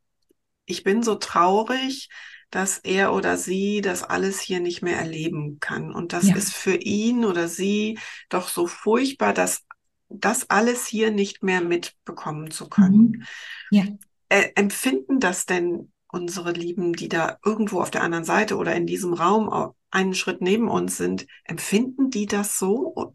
[0.66, 2.09] ich bin so traurig,
[2.50, 5.92] dass er oder sie das alles hier nicht mehr erleben kann.
[5.92, 6.37] Und das ja.
[6.37, 9.64] ist für ihn oder sie doch so furchtbar, dass
[10.08, 12.98] das alles hier nicht mehr mitbekommen zu können.
[13.00, 13.22] Mhm.
[13.70, 13.84] Ja.
[14.30, 18.87] Äh, empfinden das denn unsere Lieben, die da irgendwo auf der anderen Seite oder in
[18.87, 23.14] diesem Raum einen Schritt neben uns sind, empfinden die das so?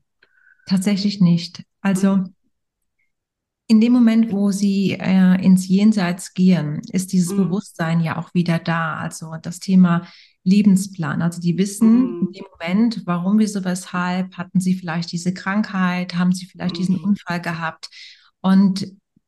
[0.68, 1.64] Tatsächlich nicht.
[1.82, 2.36] Also mhm.
[3.68, 7.38] In dem Moment, wo sie äh, ins Jenseits gehen, ist dieses mhm.
[7.38, 8.96] Bewusstsein ja auch wieder da.
[8.96, 10.08] Also das Thema
[10.44, 11.22] Lebensplan.
[11.22, 12.28] Also die wissen mhm.
[12.28, 16.98] in dem Moment, warum, wieso, weshalb, hatten sie vielleicht diese Krankheit, haben sie vielleicht diesen
[16.98, 17.06] mhm.
[17.06, 17.90] Unfall gehabt.
[18.42, 18.88] Und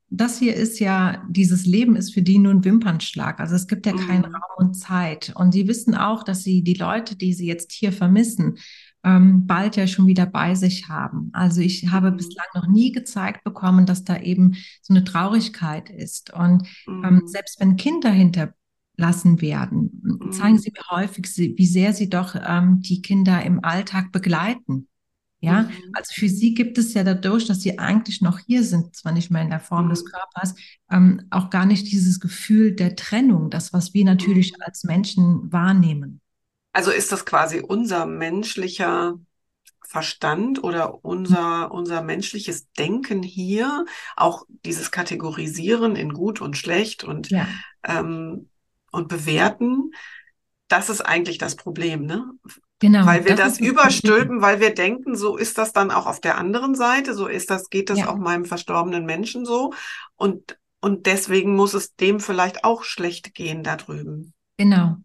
[0.10, 3.40] das hier ist ja, dieses Leben ist für die nur ein Wimpernschlag.
[3.40, 4.36] Also es gibt ja keinen mhm.
[4.36, 5.34] Raum und Zeit.
[5.36, 8.58] Und die wissen auch, dass sie die Leute, die sie jetzt hier vermissen,
[9.06, 11.30] ähm, bald ja schon wieder bei sich haben.
[11.32, 12.18] Also ich habe mhm.
[12.18, 16.34] bislang noch nie gezeigt bekommen, dass da eben so eine Traurigkeit ist.
[16.34, 17.28] Und ähm, mhm.
[17.28, 20.32] selbst wenn Kinder hinterlassen werden, mhm.
[20.32, 24.88] zeigen sie mir häufig, wie sehr sie doch ähm, die Kinder im Alltag begleiten.
[25.40, 25.70] Ja, mhm.
[25.94, 29.30] also für sie gibt es ja dadurch, dass sie eigentlich noch hier sind, zwar nicht
[29.30, 29.90] mehr in der Form mhm.
[29.92, 30.56] des Körpers,
[30.90, 34.64] ähm, auch gar nicht dieses Gefühl der Trennung, das, was wir natürlich mhm.
[34.66, 36.22] als Menschen wahrnehmen.
[36.76, 39.18] Also ist das quasi unser menschlicher
[39.82, 43.86] Verstand oder unser, unser menschliches Denken hier,
[44.18, 47.48] auch dieses Kategorisieren in gut und schlecht und, ja.
[47.88, 48.50] ähm,
[48.92, 49.92] und bewerten,
[50.68, 52.30] das ist eigentlich das Problem, ne?
[52.80, 53.06] Genau.
[53.06, 56.38] Weil wir das, das überstülpen, weil wir denken, so ist das dann auch auf der
[56.38, 58.10] anderen Seite, so ist das, geht das ja.
[58.10, 59.72] auch meinem verstorbenen Menschen so.
[60.18, 64.34] Und, und deswegen muss es dem vielleicht auch schlecht gehen da drüben.
[64.58, 64.98] Genau.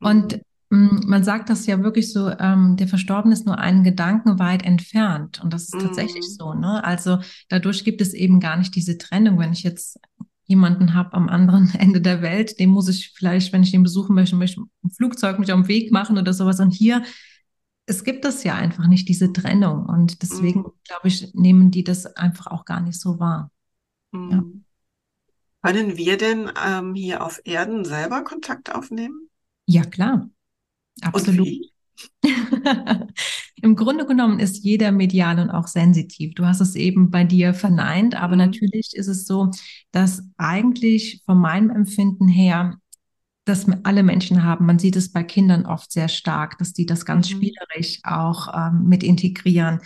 [0.00, 0.40] Und mhm.
[0.70, 5.42] Man sagt das ja wirklich so, ähm, der Verstorbene ist nur einen Gedanken weit entfernt.
[5.42, 5.80] Und das ist mhm.
[5.80, 6.84] tatsächlich so, ne?
[6.84, 9.38] Also dadurch gibt es eben gar nicht diese Trennung.
[9.40, 9.98] Wenn ich jetzt
[10.44, 14.14] jemanden habe am anderen Ende der Welt, dem muss ich vielleicht, wenn ich ihn besuchen
[14.14, 16.60] möchte, möchte ein Flugzeug mich auf den Weg machen oder sowas.
[16.60, 17.02] Und hier,
[17.86, 19.86] es gibt es ja einfach nicht, diese Trennung.
[19.86, 20.72] Und deswegen, mhm.
[20.86, 23.50] glaube ich, nehmen die das einfach auch gar nicht so wahr.
[24.12, 24.30] Mhm.
[24.30, 24.44] Ja.
[25.62, 29.28] Können wir denn ähm, hier auf Erden selber Kontakt aufnehmen?
[29.66, 30.30] Ja, klar.
[31.02, 31.48] Absolut.
[33.62, 36.34] Im Grunde genommen ist jeder medial und auch sensitiv.
[36.34, 38.38] Du hast es eben bei dir verneint, aber mhm.
[38.38, 39.50] natürlich ist es so,
[39.92, 42.78] dass eigentlich von meinem Empfinden her
[43.46, 44.66] dass alle Menschen haben.
[44.66, 47.36] Man sieht es bei Kindern oft sehr stark, dass die das ganz mhm.
[47.36, 49.80] spielerisch auch ähm, mit integrieren.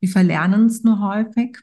[0.00, 1.58] Wir verlernen es nur häufig.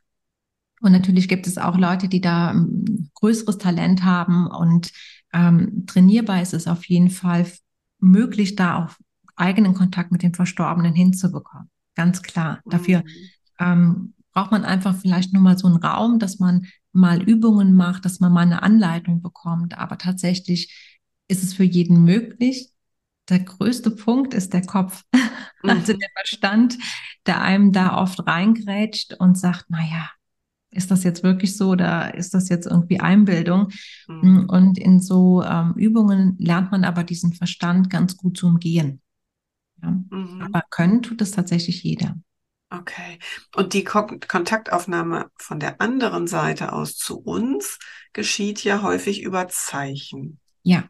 [0.82, 4.92] Und natürlich gibt es auch Leute, die da ein ähm, größeres Talent haben und
[5.34, 7.48] ähm, trainierbar ist es auf jeden Fall
[8.00, 8.96] möglich, da auch
[9.36, 11.70] eigenen Kontakt mit den Verstorbenen hinzubekommen.
[11.96, 12.62] Ganz klar.
[12.66, 12.70] Mhm.
[12.70, 13.04] Dafür
[13.60, 18.06] ähm, braucht man einfach vielleicht nur mal so einen Raum, dass man mal Übungen macht,
[18.06, 19.78] dass man mal eine Anleitung bekommt.
[19.78, 22.72] Aber tatsächlich ist es für jeden möglich.
[23.30, 25.20] Der größte Punkt ist der Kopf, mhm.
[25.70, 26.78] also der Verstand,
[27.26, 30.10] der einem da oft reingrätscht und sagt, na ja,
[30.72, 33.70] ist das jetzt wirklich so oder ist das jetzt irgendwie Einbildung?
[34.08, 34.48] Mhm.
[34.50, 39.02] Und in so ähm, Übungen lernt man aber diesen Verstand ganz gut zu umgehen.
[39.82, 39.92] Ja.
[40.10, 40.42] Mhm.
[40.42, 42.16] Aber können tut es tatsächlich jeder.
[42.70, 43.20] Okay.
[43.56, 47.80] Und die Kon Kontaktaufnahme von der anderen Seite aus zu uns
[48.12, 50.40] geschieht ja häufig über Zeichen.
[50.64, 50.84] Ja.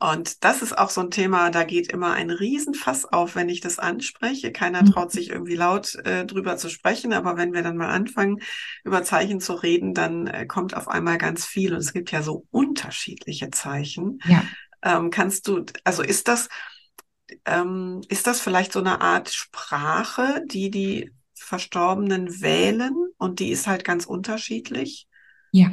[0.00, 3.60] Und das ist auch so ein Thema, da geht immer ein Riesenfass auf, wenn ich
[3.60, 4.52] das anspreche.
[4.52, 4.90] Keiner Mhm.
[4.92, 8.40] traut sich irgendwie laut äh, drüber zu sprechen, aber wenn wir dann mal anfangen,
[8.84, 11.72] über Zeichen zu reden, dann äh, kommt auf einmal ganz viel.
[11.72, 14.20] Und es gibt ja so unterschiedliche Zeichen.
[14.24, 14.48] Ja.
[14.82, 16.48] Ähm, kannst du, also ist das,
[17.46, 23.66] ähm, ist das vielleicht so eine Art Sprache, die die Verstorbenen wählen und die ist
[23.66, 25.08] halt ganz unterschiedlich?
[25.56, 25.70] Ja,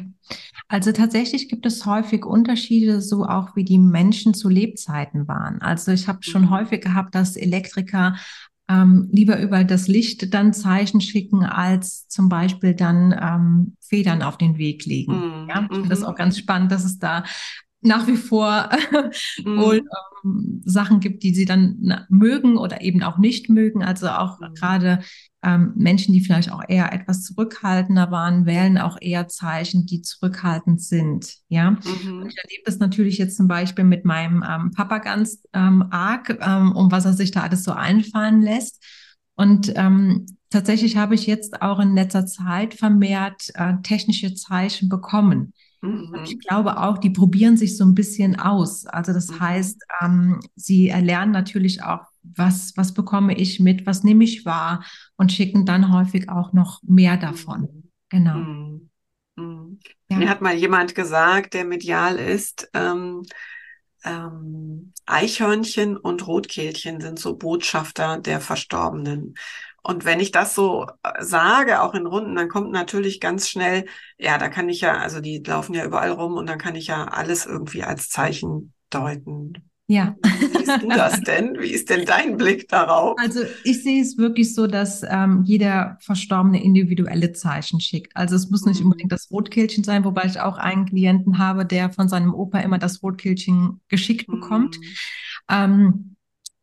[0.67, 5.59] also tatsächlich gibt es häufig Unterschiede, so auch wie die Menschen zu Lebzeiten waren.
[5.61, 6.49] Also ich habe schon Mhm.
[6.51, 8.15] häufig gehabt, dass Elektriker
[8.69, 14.37] ähm, lieber über das Licht dann Zeichen schicken, als zum Beispiel dann ähm, Federn auf
[14.37, 15.13] den Weg legen.
[15.13, 15.49] Mhm.
[15.49, 16.05] Ja, ich finde das Mhm.
[16.05, 17.23] auch ganz spannend, dass es da
[17.81, 18.69] nach wie vor
[19.55, 19.89] wohl Mhm.
[20.23, 23.83] ähm, Sachen gibt, die sie dann na, mögen oder eben auch nicht mögen.
[23.83, 24.53] Also auch Mhm.
[24.55, 24.99] gerade
[25.43, 30.81] ähm, Menschen, die vielleicht auch eher etwas zurückhaltender waren, wählen auch eher Zeichen, die zurückhaltend
[30.81, 31.35] sind.
[31.49, 32.27] Ja, und Mhm.
[32.29, 36.73] ich erlebe das natürlich jetzt zum Beispiel mit meinem ähm, Papa ganz ähm, arg, ähm,
[36.73, 38.83] um was er sich da alles so einfallen lässt.
[39.35, 45.53] Und ähm, tatsächlich habe ich jetzt auch in letzter Zeit vermehrt äh, technische Zeichen bekommen.
[46.13, 46.39] Und ich Mhm.
[46.39, 48.85] glaube auch, die probieren sich so ein bisschen aus.
[48.85, 49.39] Also das Mhm.
[49.39, 54.83] heißt, ähm, sie erlernen natürlich auch, was, was bekomme ich mit, was nehme ich wahr
[55.17, 57.67] und schicken dann häufig auch noch mehr davon.
[57.67, 57.91] Mhm.
[58.09, 58.47] Genau.
[58.47, 58.89] Mhm.
[59.35, 59.79] Mhm.
[60.09, 60.17] Ja.
[60.17, 63.23] Mir hat mal jemand gesagt, der medial ist, ähm,
[64.03, 69.35] ähm, Eichhörnchen und Rotkehlchen sind so Botschafter der Verstorbenen.
[69.83, 73.85] Und wenn ich das so äh, sage, auch in Runden, dann kommt natürlich ganz schnell,
[74.17, 76.87] ja, da kann ich ja, also die laufen ja überall rum und dann kann ich
[76.87, 79.53] ja alles irgendwie als Zeichen deuten.
[79.87, 80.15] Ja.
[80.23, 81.59] Wie siehst du das denn?
[81.59, 83.17] Wie ist denn dein Blick darauf?
[83.19, 88.15] Also ich sehe es wirklich so, dass ähm, jeder Verstorbene individuelle Zeichen schickt.
[88.15, 88.85] Also es muss nicht Mhm.
[88.85, 92.77] unbedingt das Rotkehlchen sein, wobei ich auch einen Klienten habe, der von seinem Opa immer
[92.77, 94.79] das Rotkehlchen geschickt bekommt.
[94.79, 94.83] Mhm.
[95.49, 96.15] Ähm,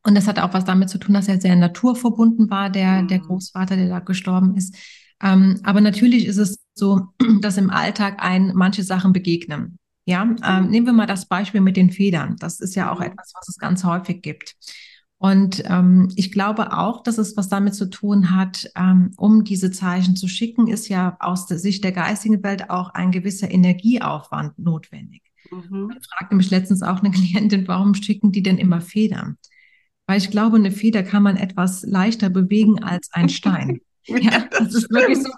[0.09, 3.21] und das hat auch was damit zu tun, dass er sehr naturverbunden war, der, der
[3.21, 3.23] Mhm.
[3.23, 4.75] Großvater, der da gestorben ist.
[5.23, 7.09] Ähm, aber natürlich ist es so,
[7.43, 9.79] dass im Alltag ein manche Sachen begegnen.
[10.07, 10.71] Ja, ähm, Mhm.
[10.71, 12.37] nehmen wir mal das Beispiel mit den Federn.
[12.41, 13.07] Das ist ja auch Mhm.
[13.07, 14.55] etwas, was es ganz häufig gibt.
[15.21, 19.73] Und ähm, ich glaube auch, dass es was damit zu tun hat, ähm, um diese
[19.73, 24.59] Zeichen zu schicken, ist ja aus der Sicht der geistigen Welt auch ein gewisser Energieaufwand
[24.59, 25.23] notwendig.
[25.51, 25.97] Mhm.
[26.01, 29.37] Ich fragte mich letztens auch eine Klientin, warum schicken die denn immer Federn?
[30.09, 33.81] Weil ich glaube, eine Feder kann man etwas leichter bewegen als ein Stein.
[34.11, 35.29] Ja, das ist wirklich so.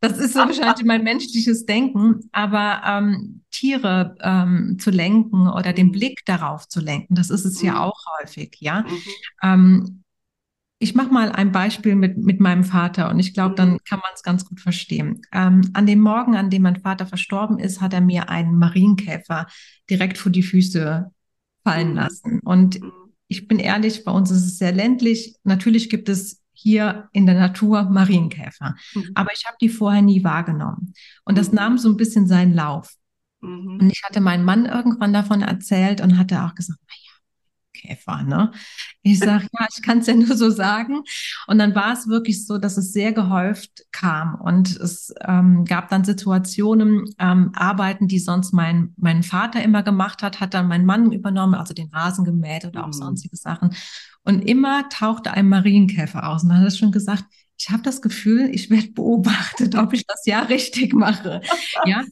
[0.00, 5.86] Das ist so wahrscheinlich mein menschliches Denken, aber ähm, Tiere ähm, zu lenken oder den
[5.86, 5.92] Mhm.
[5.92, 7.78] Blick darauf zu lenken, das ist es ja Mhm.
[7.78, 8.82] auch häufig, ja.
[8.82, 8.98] Mhm.
[9.44, 10.02] Ähm,
[10.78, 13.56] ich mache mal ein Beispiel mit, mit meinem Vater und ich glaube, Mhm.
[13.56, 15.22] dann kann man es ganz gut verstehen.
[15.32, 19.46] Ähm, an dem Morgen, an dem mein Vater verstorben ist, hat er mir einen Marienkäfer
[19.88, 21.10] direkt vor die Füße
[21.64, 21.96] fallen Mhm.
[21.96, 22.40] lassen.
[22.44, 22.92] Und Mhm.
[23.28, 25.36] Ich bin ehrlich, bei uns ist es sehr ländlich.
[25.44, 29.10] Natürlich gibt es hier in der Natur Marienkäfer, Mhm.
[29.14, 30.94] aber ich habe die vorher nie wahrgenommen.
[31.24, 31.54] Und das Mhm.
[31.56, 32.94] nahm so ein bisschen seinen Lauf.
[33.40, 33.78] Mhm.
[33.80, 37.05] Und ich hatte meinem Mann irgendwann davon erzählt und hatte auch gesagt, naja,
[37.76, 38.50] Käfer, ne?
[39.02, 41.02] Ich sage, ja, ich kann es ja nur so sagen.
[41.46, 44.34] Und dann war es wirklich so, dass es sehr gehäuft kam.
[44.40, 50.22] Und es ähm, gab dann Situationen, ähm, Arbeiten, die sonst mein, mein Vater immer gemacht
[50.22, 52.92] hat, hat dann mein Mann übernommen, also den Rasen gemäht oder auch Mhm.
[52.92, 53.74] sonstige Sachen.
[54.24, 56.42] Und immer tauchte ein Marienkäfer aus.
[56.42, 57.24] Und dann hat er schon gesagt,
[57.58, 61.40] ich habe das Gefühl, ich werde beobachtet, ob ich das ja richtig mache.
[61.86, 62.02] Ja.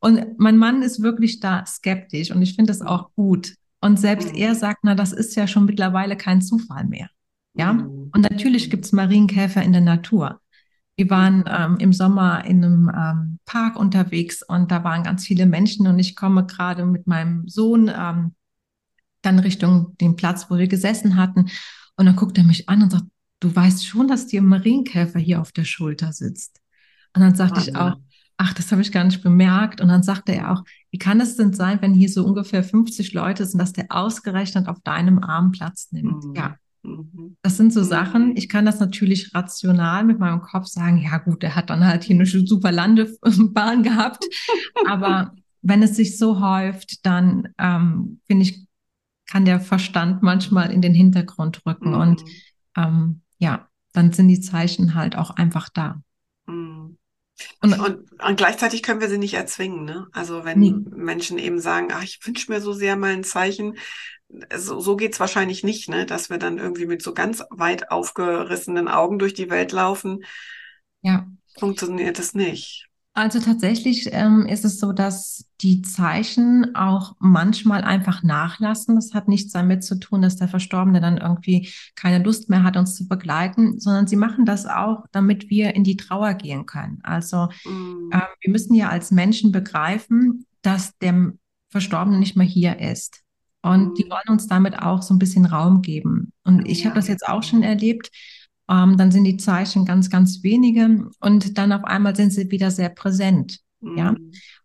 [0.00, 3.54] Und mein Mann ist wirklich da skeptisch und ich finde das auch gut.
[3.84, 4.38] Und selbst Mhm.
[4.38, 7.10] er sagt, na, das ist ja schon mittlerweile kein Zufall mehr.
[7.52, 7.74] Ja.
[7.74, 8.10] Mhm.
[8.14, 10.40] Und natürlich gibt es Marienkäfer in der Natur.
[10.96, 15.44] Wir waren ähm, im Sommer in einem ähm, Park unterwegs und da waren ganz viele
[15.44, 18.34] Menschen und ich komme gerade mit meinem Sohn ähm,
[19.20, 21.50] dann Richtung den Platz, wo wir gesessen hatten.
[21.96, 23.04] Und dann guckt er mich an und sagt,
[23.40, 26.58] du weißt schon, dass dir ein Marienkäfer hier auf der Schulter sitzt.
[27.14, 27.96] Und dann sagte ich auch,
[28.38, 29.82] ach, das habe ich gar nicht bemerkt.
[29.82, 30.64] Und dann sagte er auch,
[30.94, 34.68] wie kann es denn sein, wenn hier so ungefähr 50 Leute sind, dass der ausgerechnet
[34.68, 36.24] auf deinem Arm Platz nimmt?
[36.24, 36.34] Mhm.
[36.36, 36.54] Ja,
[36.84, 37.36] Mhm.
[37.42, 37.84] das sind so Mhm.
[37.84, 38.36] Sachen.
[38.36, 42.04] Ich kann das natürlich rational mit meinem Kopf sagen, ja gut, der hat dann halt
[42.04, 44.24] hier eine super Landebahn gehabt.
[44.86, 48.64] Aber wenn es sich so häuft, dann ähm, finde ich,
[49.26, 51.92] kann der Verstand manchmal in den Hintergrund rücken.
[51.94, 52.28] Und Mhm.
[52.76, 56.00] ähm, ja, dann sind die Zeichen halt auch einfach da.
[56.46, 56.83] Mhm.
[57.62, 60.06] Und, Und, und gleichzeitig können wir sie nicht erzwingen, ne?
[60.12, 60.74] Also wenn Nee.
[60.90, 63.76] Menschen eben sagen, ach, ich wünsche mir so sehr mal ein Zeichen,
[64.56, 66.06] so, so geht's wahrscheinlich nicht, ne?
[66.06, 70.24] Dass wir dann irgendwie mit so ganz weit aufgerissenen Augen durch die Welt laufen,
[71.02, 71.26] ja.
[71.58, 72.88] funktioniert es nicht.
[73.12, 78.96] Also tatsächlich ähm, ist es so, dass die Zeichen auch manchmal einfach nachlassen.
[78.96, 82.76] Das hat nichts damit zu tun, dass der Verstorbene dann irgendwie keine Lust mehr hat,
[82.76, 86.98] uns zu begleiten, sondern sie machen das auch, damit wir in die Trauer gehen können.
[87.02, 88.10] Also mm.
[88.12, 91.32] äh, wir müssen ja als Menschen begreifen, dass der
[91.70, 93.22] Verstorbene nicht mehr hier ist.
[93.62, 93.94] Und mm.
[93.94, 96.30] die wollen uns damit auch so ein bisschen Raum geben.
[96.44, 96.90] Und ich ja.
[96.90, 98.10] habe das jetzt auch schon erlebt.
[98.68, 102.70] Ähm, dann sind die Zeichen ganz, ganz wenige und dann auf einmal sind sie wieder
[102.70, 103.60] sehr präsent.
[103.80, 103.96] Mm.
[103.96, 104.14] Ja.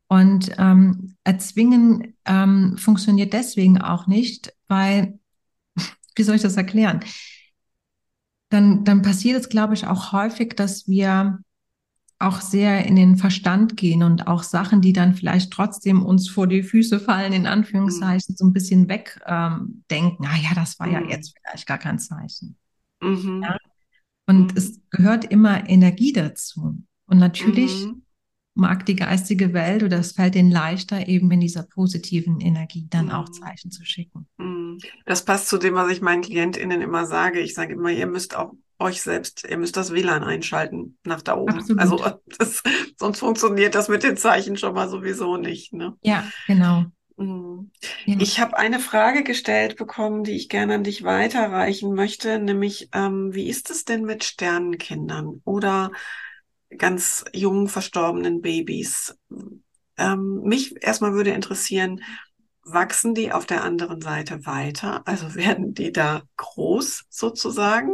[0.09, 5.19] Und ähm, erzwingen ähm, funktioniert deswegen auch nicht, weil,
[6.15, 7.01] wie soll ich das erklären?
[8.49, 11.39] Dann, dann passiert es, glaube ich, auch häufig, dass wir
[12.17, 16.47] auch sehr in den Verstand gehen und auch Sachen, die dann vielleicht trotzdem uns vor
[16.47, 18.35] die Füße fallen, in Anführungszeichen, mhm.
[18.35, 20.23] so ein bisschen wegdenken.
[20.25, 20.93] Ähm, ah ja, das war mhm.
[20.93, 22.57] ja jetzt vielleicht gar kein Zeichen.
[22.99, 23.43] Mhm.
[23.43, 23.57] Ja?
[24.25, 26.81] Und es gehört immer Energie dazu.
[27.05, 28.01] Und natürlich mhm
[28.59, 33.05] mag die geistige Welt oder es fällt ihnen leichter, eben in dieser positiven Energie dann
[33.05, 33.11] mhm.
[33.11, 34.27] auch Zeichen zu schicken.
[34.37, 34.77] Mhm.
[35.05, 37.39] Das passt zu dem, was ich meinen KlientInnen immer sage.
[37.39, 41.35] Ich sage immer, ihr müsst auch euch selbst, ihr müsst das WLAN einschalten nach da
[41.35, 41.59] oben.
[41.59, 41.81] Absolut.
[41.81, 42.63] Also das,
[42.97, 45.73] sonst funktioniert das mit den Zeichen schon mal sowieso nicht.
[45.73, 45.95] Ne?
[46.01, 46.85] Ja, genau.
[47.17, 47.71] Mhm.
[48.05, 48.15] Ja.
[48.19, 53.33] Ich habe eine Frage gestellt bekommen, die ich gerne an dich weiterreichen möchte, nämlich ähm,
[53.33, 55.91] wie ist es denn mit Sternenkindern oder
[56.77, 59.17] ganz jungen verstorbenen Babys.
[59.97, 62.01] Ähm, mich erstmal würde interessieren,
[62.63, 65.07] wachsen die auf der anderen Seite weiter?
[65.07, 67.91] Also werden die da groß sozusagen?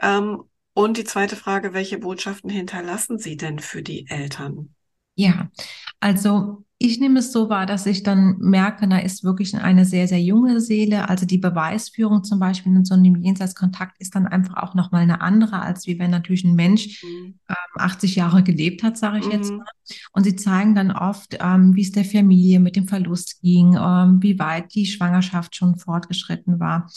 [0.00, 4.74] Ähm, und die zweite Frage, welche Botschaften hinterlassen sie denn für die Eltern?
[5.18, 5.50] Ja,
[5.98, 10.06] also ich nehme es so wahr, dass ich dann merke, da ist wirklich eine sehr,
[10.06, 11.08] sehr junge Seele.
[11.08, 15.20] Also die Beweisführung zum Beispiel in so einem Jenseitskontakt ist dann einfach auch nochmal eine
[15.20, 17.34] andere, als wie wenn natürlich ein Mensch mhm.
[17.48, 19.32] ähm, 80 Jahre gelebt hat, sage ich mhm.
[19.32, 19.66] jetzt mal.
[20.12, 24.22] Und sie zeigen dann oft, ähm, wie es der Familie mit dem Verlust ging, ähm,
[24.22, 26.88] wie weit die Schwangerschaft schon fortgeschritten war.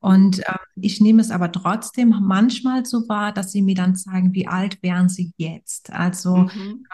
[0.00, 4.34] Und äh, ich nehme es aber trotzdem manchmal so wahr, dass sie mir dann zeigen,
[4.34, 5.92] wie alt wären sie jetzt.
[5.92, 6.50] Also mhm.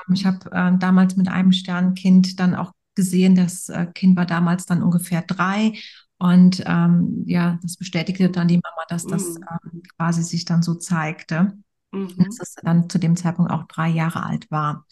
[0.06, 4.26] Ähm, ich habe äh, damals mit einem Sternenkind dann auch gesehen, das äh, Kind war
[4.26, 5.74] damals dann ungefähr drei.
[6.18, 9.44] Und ähm, ja, das bestätigte dann die Mama, dass das mhm.
[9.74, 11.52] ähm, quasi sich dann so zeigte,
[11.92, 12.14] mhm.
[12.16, 14.86] dass es dann zu dem Zeitpunkt auch drei Jahre alt war.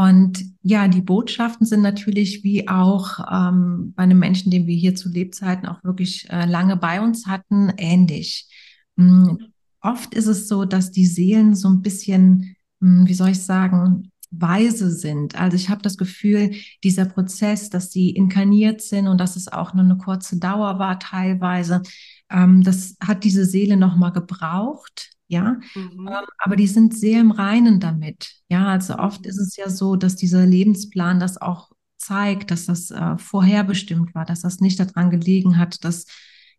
[0.00, 4.94] Und ja, die Botschaften sind natürlich wie auch ähm, bei einem Menschen, den wir hier
[4.94, 8.48] zu Lebzeiten auch wirklich äh, lange bei uns hatten, ähnlich.
[8.96, 9.52] Mhm.
[9.82, 13.42] Oft ist es so, dass die Seelen so ein bisschen, mh, hm, wie soll ich
[13.42, 15.38] sagen, weise sind.
[15.38, 19.74] Also ich habe das Gefühl, dieser Prozess, dass sie inkarniert sind und dass es auch
[19.74, 21.82] nur eine kurze Dauer war teilweise,
[22.30, 26.08] ähm, das hat diese Seele nochmal gebraucht, ja, mhm.
[26.08, 28.34] ähm, aber die sind sehr im Reinen damit.
[28.48, 32.90] Ja, also oft ist es ja so, dass dieser Lebensplan das auch zeigt, dass das
[32.90, 36.06] äh, vorherbestimmt war, dass das nicht daran gelegen hat, dass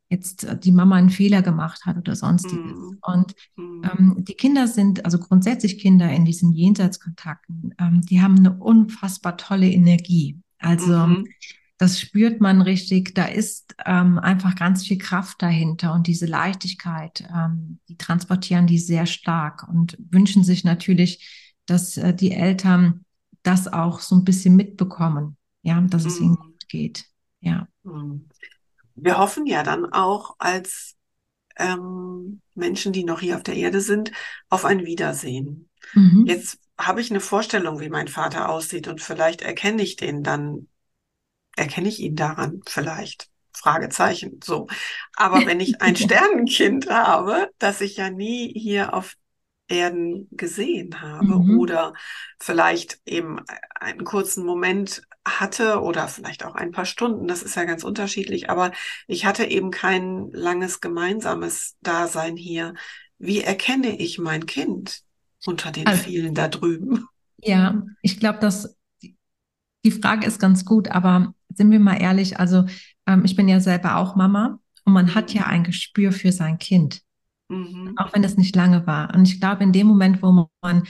[0.08, 2.78] jetzt äh, die Mama einen Fehler gemacht hat oder sonstiges.
[2.78, 2.98] Mhm.
[3.02, 3.82] Und mhm.
[3.84, 9.36] ähm, die Kinder sind, also grundsätzlich Kinder in diesen Jenseitskontakten, ähm, die haben eine unfassbar
[9.36, 10.40] tolle Energie.
[10.60, 11.26] Also mhm
[11.82, 13.16] das spürt man richtig.
[13.16, 18.78] Da ist ähm, einfach ganz viel Kraft dahinter und diese Leichtigkeit, ähm, die transportieren die
[18.78, 23.04] sehr stark und wünschen sich natürlich, dass äh, die Eltern
[23.42, 26.26] das auch so ein bisschen mitbekommen, ja, dass es mhm.
[26.26, 27.06] ihnen gut geht.
[27.40, 27.68] Ja.
[27.82, 28.30] Mhm.
[28.94, 30.98] Wir hoffen ja dann auch als
[31.58, 34.12] ähm, Menschen, die noch hier auf der Erde sind,
[34.50, 35.68] auf ein Wiedersehen.
[35.96, 36.28] Mhm.
[36.28, 40.68] Jetzt habe ich eine Vorstellung, wie mein Vater aussieht und vielleicht erkenne ich den dann
[41.56, 43.30] erkenne ich ihn daran vielleicht?
[43.54, 44.68] Fragezeichen, so.
[45.16, 49.16] Aber wenn ich ein Sternenkind habe, das ich ja nie hier auf
[49.68, 51.58] Erden gesehen habe mhm.
[51.60, 51.94] oder
[52.40, 53.40] vielleicht eben
[53.80, 58.50] einen kurzen Moment hatte oder vielleicht auch ein paar Stunden, das ist ja ganz unterschiedlich,
[58.50, 58.72] aber
[59.08, 62.74] ich hatte eben kein langes gemeinsames Dasein hier.
[63.18, 65.04] Wie erkenne ich mein Kind
[65.46, 67.08] unter den also, vielen da drüben?
[67.38, 68.76] Ja, ich glaube, dass
[69.84, 72.66] die Frage ist ganz gut, aber sind wir mal ehrlich, also
[73.08, 76.58] ähm, ich bin ja selber auch Mama und man hat ja ein Gespür für sein
[76.58, 77.02] Kind,
[77.50, 77.94] mhm.
[77.98, 79.14] auch wenn es nicht lange war.
[79.14, 80.84] Und ich glaube, in dem Moment, wo man,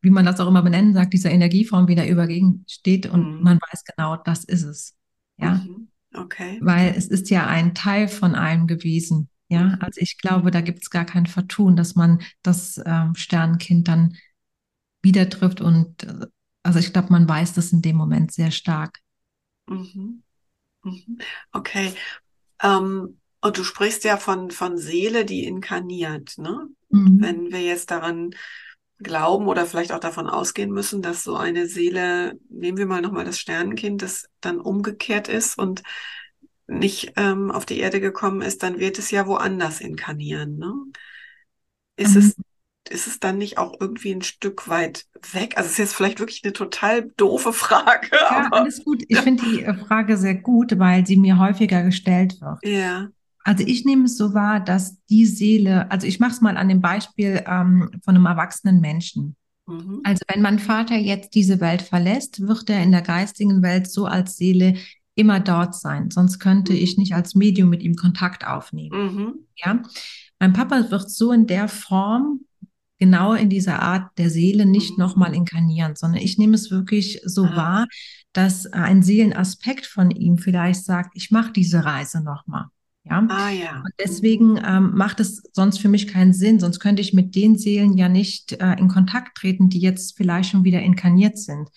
[0.00, 3.42] wie man das auch immer benennen sagt, dieser Energieform wieder übergegen steht und mhm.
[3.42, 4.96] man weiß genau, das ist es.
[5.38, 5.54] Ja.
[5.54, 5.88] Mhm.
[6.14, 6.58] Okay.
[6.62, 9.28] Weil es ist ja ein Teil von einem gewesen.
[9.48, 9.78] Ja, mhm.
[9.80, 14.16] also ich glaube, da gibt es gar kein Vertun, dass man das ähm, Sternenkind dann
[15.02, 16.26] wieder trifft und äh,
[16.64, 18.98] also ich glaube, man weiß das in dem Moment sehr stark.
[19.66, 20.22] Mhm.
[20.82, 21.18] Mhm.
[21.52, 21.92] Okay.
[22.62, 26.68] Ähm, und du sprichst ja von, von Seele, die inkarniert, ne?
[26.88, 27.20] Mhm.
[27.20, 28.34] Wenn wir jetzt daran
[28.98, 33.24] glauben oder vielleicht auch davon ausgehen müssen, dass so eine Seele, nehmen wir mal nochmal
[33.24, 35.82] das Sternenkind, das dann umgekehrt ist und
[36.66, 40.58] nicht ähm, auf die Erde gekommen ist, dann wird es ja woanders inkarnieren.
[40.58, 40.72] Ne?
[41.96, 42.20] Ist mhm.
[42.20, 42.36] es
[42.90, 45.54] ist es dann nicht auch irgendwie ein Stück weit weg?
[45.56, 48.08] Also es ist jetzt vielleicht wirklich eine total doofe Frage.
[48.12, 49.02] Ja, alles gut.
[49.08, 49.22] Ich ja.
[49.22, 52.58] finde die äh, Frage sehr gut, weil sie mir häufiger gestellt wird.
[52.64, 53.08] Ja.
[53.44, 56.68] Also ich nehme es so wahr, dass die Seele, also ich mache es mal an
[56.68, 59.36] dem Beispiel ähm, von einem erwachsenen Menschen.
[59.66, 60.00] Mhm.
[60.02, 64.06] Also wenn mein Vater jetzt diese Welt verlässt, wird er in der geistigen Welt so
[64.06, 64.74] als Seele
[65.14, 66.10] immer dort sein.
[66.10, 66.78] Sonst könnte mhm.
[66.78, 69.14] ich nicht als Medium mit ihm Kontakt aufnehmen.
[69.14, 69.34] Mhm.
[69.56, 69.82] Ja.
[70.38, 72.40] Mein Papa wird so in der Form
[72.98, 75.04] genau in dieser Art der Seele nicht mhm.
[75.04, 77.56] nochmal inkarnieren, sondern ich nehme es wirklich so ah.
[77.56, 77.86] wahr,
[78.32, 82.66] dass ein Seelenaspekt von ihm vielleicht sagt, ich mache diese Reise nochmal.
[83.04, 83.26] Ja?
[83.28, 83.76] Ah, ja.
[83.76, 87.56] Und deswegen ähm, macht es sonst für mich keinen Sinn, sonst könnte ich mit den
[87.56, 91.70] Seelen ja nicht äh, in Kontakt treten, die jetzt vielleicht schon wieder inkarniert sind.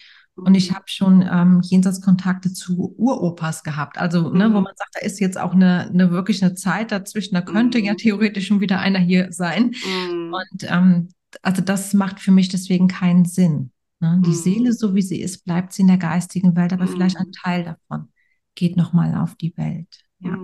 [0.46, 0.76] Und ich mhm.
[0.76, 3.98] habe schon ähm, Jenseitskontakte zu Uropas gehabt.
[3.98, 4.64] Also, ne, wo mhm.
[4.64, 7.36] man sagt, da ist jetzt auch eine, eine wirklich eine Zeit dazwischen.
[7.36, 7.86] Da könnte mhm.
[7.86, 9.76] ja theoretisch schon wieder einer hier sein.
[9.86, 10.34] Mhm.
[10.34, 11.10] Und ähm,
[11.42, 13.72] also das macht für mich deswegen keinen Sinn.
[14.00, 14.22] Ne?
[14.26, 14.36] Die mhm.
[14.36, 17.64] Seele, so wie sie ist, bleibt sie in der geistigen Welt, aber vielleicht ein Teil
[17.64, 18.10] davon
[18.56, 20.04] geht nochmal auf die Welt.
[20.20, 20.38] Ja.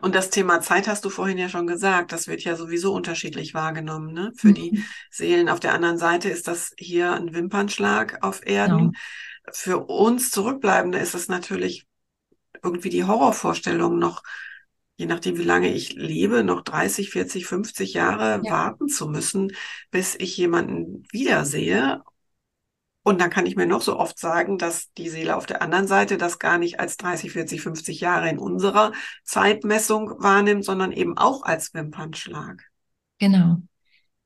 [0.00, 3.54] Und das Thema Zeit hast du vorhin ja schon gesagt, das wird ja sowieso unterschiedlich
[3.54, 4.12] wahrgenommen.
[4.12, 4.32] Ne?
[4.36, 4.54] Für mhm.
[4.54, 8.92] die Seelen auf der anderen Seite ist das hier ein Wimpernschlag auf Erden.
[8.92, 9.52] Ja.
[9.52, 11.86] Für uns Zurückbleibende ist es natürlich
[12.62, 14.22] irgendwie die Horrorvorstellung noch,
[14.96, 18.50] je nachdem wie lange ich lebe, noch 30, 40, 50 Jahre ja.
[18.50, 19.52] warten zu müssen,
[19.90, 22.02] bis ich jemanden wiedersehe
[23.04, 25.86] und dann kann ich mir noch so oft sagen, dass die Seele auf der anderen
[25.86, 28.92] Seite das gar nicht als 30, 40, 50 Jahre in unserer
[29.24, 32.64] Zeitmessung wahrnimmt, sondern eben auch als Wimpernschlag.
[33.18, 33.58] Genau.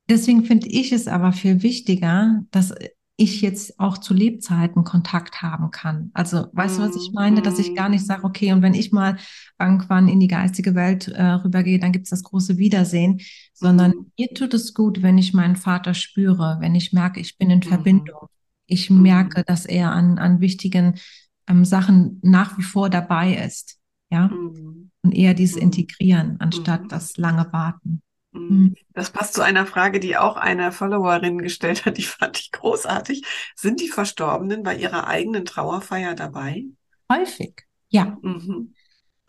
[0.09, 2.73] Deswegen finde ich es aber viel wichtiger, dass
[3.17, 6.13] ich jetzt auch zu Lebzeiten Kontakt haben kann.
[6.15, 7.43] Also, weißt du, was ich meine?
[7.43, 9.17] Dass ich gar nicht sage, okay, und wenn ich mal
[9.59, 13.21] irgendwann in die geistige Welt äh, rübergehe, dann gibt es das große Wiedersehen,
[13.53, 14.13] sondern mm.
[14.17, 17.59] mir tut es gut, wenn ich meinen Vater spüre, wenn ich merke, ich bin in
[17.59, 17.63] mm.
[17.63, 18.29] Verbindung
[18.69, 21.01] ich merke, dass er an, an wichtigen
[21.49, 23.79] ähm, Sachen nach wie vor dabei ist.
[24.11, 24.29] Ja.
[24.29, 24.91] Mhm.
[25.03, 25.63] Und eher dieses mhm.
[25.63, 26.89] Integrieren, anstatt mhm.
[26.89, 28.03] das lange Warten.
[28.33, 28.41] Mhm.
[28.41, 28.75] mhm.
[28.93, 33.25] Das passt zu einer Frage, die auch eine Followerin gestellt hat, die fand ich großartig.
[33.57, 36.67] Sind die Verstorbenen bei ihrer eigenen Trauerfeier dabei?
[37.11, 38.19] Häufig, ja.
[38.23, 38.75] Mhm.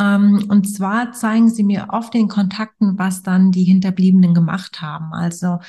[0.02, 5.14] Ähm, und zwar zeigen sie mir oft den Kontakten, was dann die Hinterbliebenen gemacht haben.
[5.14, 5.60] Also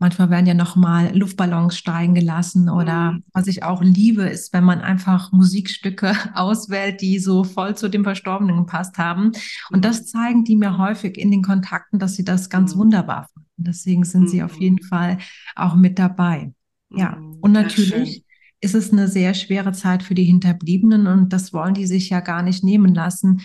[0.00, 3.24] Manchmal werden ja noch mal Luftballons steigen gelassen oder mhm.
[3.32, 8.04] was ich auch liebe, ist, wenn man einfach Musikstücke auswählt, die so voll zu dem
[8.04, 9.32] Verstorbenen gepasst haben.
[9.70, 10.06] Und das mhm.
[10.06, 12.80] zeigen die mir häufig in den Kontakten, dass sie das ganz mhm.
[12.80, 13.48] wunderbar finden.
[13.56, 15.18] Deswegen sind sie auf jeden Fall
[15.56, 16.52] auch mit dabei.
[16.90, 18.24] Ja, und natürlich
[18.60, 22.20] ist es eine sehr schwere Zeit für die Hinterbliebenen und das wollen die sich ja
[22.20, 23.42] gar nicht nehmen lassen,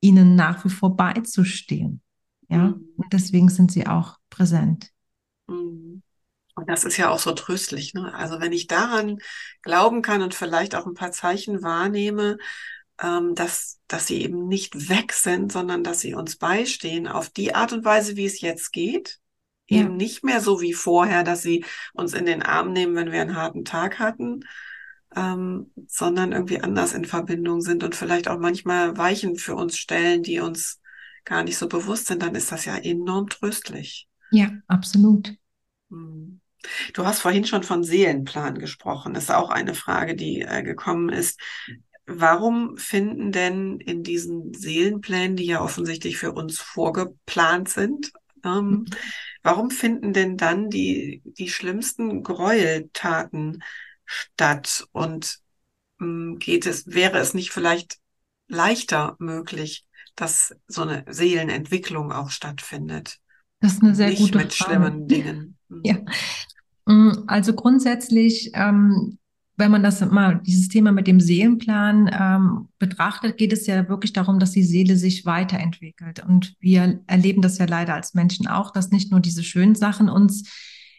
[0.00, 2.02] ihnen nach wie vor beizustehen.
[2.48, 4.90] Ja, und deswegen sind sie auch präsent.
[5.46, 7.94] Und das ist ja auch so tröstlich.
[7.94, 8.14] Ne?
[8.14, 9.18] Also wenn ich daran
[9.62, 12.38] glauben kann und vielleicht auch ein paar Zeichen wahrnehme,
[13.02, 17.54] ähm, dass, dass sie eben nicht weg sind, sondern dass sie uns beistehen auf die
[17.54, 19.18] Art und Weise, wie es jetzt geht.
[19.66, 19.80] Ja.
[19.80, 23.22] Eben nicht mehr so wie vorher, dass sie uns in den Arm nehmen, wenn wir
[23.22, 24.44] einen harten Tag hatten,
[25.16, 30.22] ähm, sondern irgendwie anders in Verbindung sind und vielleicht auch manchmal Weichen für uns stellen,
[30.22, 30.80] die uns
[31.24, 34.06] gar nicht so bewusst sind, dann ist das ja enorm tröstlich.
[34.34, 35.32] Ja, absolut.
[35.90, 36.40] Hm.
[36.92, 39.14] Du hast vorhin schon von Seelenplan gesprochen.
[39.14, 41.38] Das ist auch eine Frage, die äh, gekommen ist.
[42.06, 48.12] Warum finden denn in diesen Seelenplänen, die ja offensichtlich für uns vorgeplant sind,
[48.44, 48.86] ähm, mhm.
[49.44, 53.62] warum finden denn dann die, die schlimmsten Gräueltaten
[54.04, 54.88] statt?
[54.90, 55.38] Und
[56.00, 57.98] ähm, geht es, wäre es nicht vielleicht
[58.48, 63.20] leichter möglich, dass so eine Seelenentwicklung auch stattfindet?
[63.64, 64.74] Das ist eine sehr Nicht gute mit Frage.
[64.74, 65.56] schlimmen Dingen.
[65.84, 65.96] Ja.
[66.84, 69.16] Mm, also grundsätzlich, ähm,
[69.56, 74.12] wenn man das mal, dieses Thema mit dem Seelenplan ähm, betrachtet, geht es ja wirklich
[74.12, 76.22] darum, dass die Seele sich weiterentwickelt.
[76.22, 80.10] Und wir erleben das ja leider als Menschen auch, dass nicht nur diese schönen Sachen
[80.10, 80.42] uns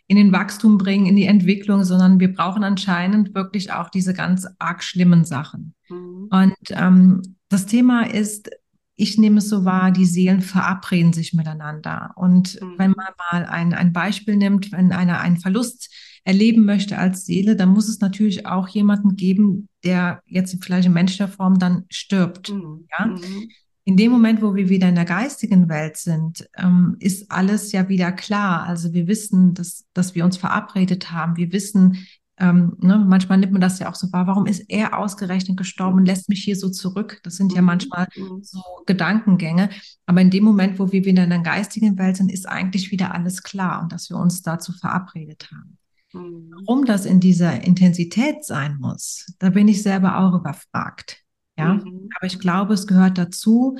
[0.07, 4.47] in den Wachstum bringen, in die Entwicklung, sondern wir brauchen anscheinend wirklich auch diese ganz
[4.57, 5.75] arg schlimmen Sachen.
[5.87, 6.29] Mhm.
[6.31, 8.49] Und ähm, das Thema ist,
[8.95, 12.11] ich nehme es so wahr, die Seelen verabreden sich miteinander.
[12.15, 12.75] Und mhm.
[12.77, 15.93] wenn man mal ein, ein Beispiel nimmt, wenn einer einen Verlust
[16.23, 20.93] erleben möchte als Seele, dann muss es natürlich auch jemanden geben, der jetzt vielleicht in
[20.93, 22.51] menschlicher Form dann stirbt.
[22.51, 22.87] Mhm.
[22.97, 23.05] Ja?
[23.07, 23.49] Mhm.
[23.87, 27.87] In dem Moment, wo wir wieder in der geistigen Welt sind, ähm, ist alles ja
[27.87, 28.63] wieder klar.
[28.63, 31.37] Also wir wissen, dass, dass wir uns verabredet haben.
[31.37, 32.07] Wir wissen,
[32.37, 35.99] ähm, ne, manchmal nimmt man das ja auch so wahr, warum ist er ausgerechnet gestorben
[35.99, 37.21] und lässt mich hier so zurück?
[37.23, 37.67] Das sind ja mhm.
[37.67, 38.43] manchmal mhm.
[38.43, 39.69] so Gedankengänge.
[40.05, 43.13] Aber in dem Moment, wo wir wieder in der geistigen Welt sind, ist eigentlich wieder
[43.13, 45.77] alles klar und dass wir uns dazu verabredet haben.
[46.11, 46.51] Mhm.
[46.51, 51.21] Warum das in dieser Intensität sein muss, da bin ich selber auch überfragt.
[51.57, 52.09] Ja, mhm.
[52.17, 53.77] aber ich glaube, es gehört dazu,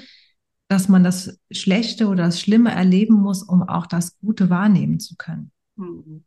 [0.70, 5.16] dass man das Schlechte oder das Schlimme erleben muss, um auch das Gute wahrnehmen zu
[5.18, 5.52] können.
[5.76, 6.24] Mhm.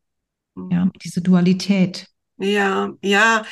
[0.70, 2.09] Ja, diese Dualität.
[2.39, 3.45] Ja, ja,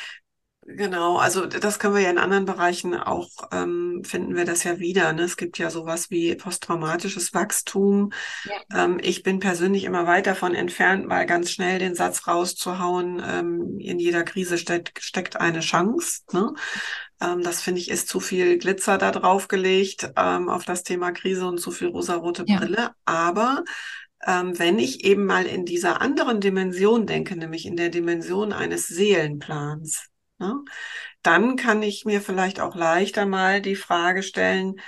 [0.61, 1.17] genau.
[1.17, 5.11] Also das können wir ja in anderen Bereichen auch, ähm, finden wir das ja wieder.
[5.13, 5.23] Ne?
[5.23, 8.11] Es gibt ja sowas wie posttraumatisches Wachstum.
[8.45, 8.85] Ja.
[8.85, 13.77] Ähm, ich bin persönlich immer weit davon entfernt, mal ganz schnell den Satz rauszuhauen, ähm,
[13.79, 16.21] in jeder Krise steckt, steckt eine Chance.
[16.31, 16.53] Ne?
[17.21, 21.11] Ähm, das finde ich ist zu viel Glitzer da drauf gelegt ähm, auf das Thema
[21.11, 22.57] Krise und zu viel rosarote ja.
[22.57, 22.91] Brille.
[23.05, 23.63] Aber
[24.25, 28.87] ähm, wenn ich eben mal in dieser anderen Dimension denke, nämlich in der Dimension eines
[28.87, 30.09] Seelenplans,
[30.39, 30.55] ne,
[31.21, 34.79] dann kann ich mir vielleicht auch leichter mal die Frage stellen,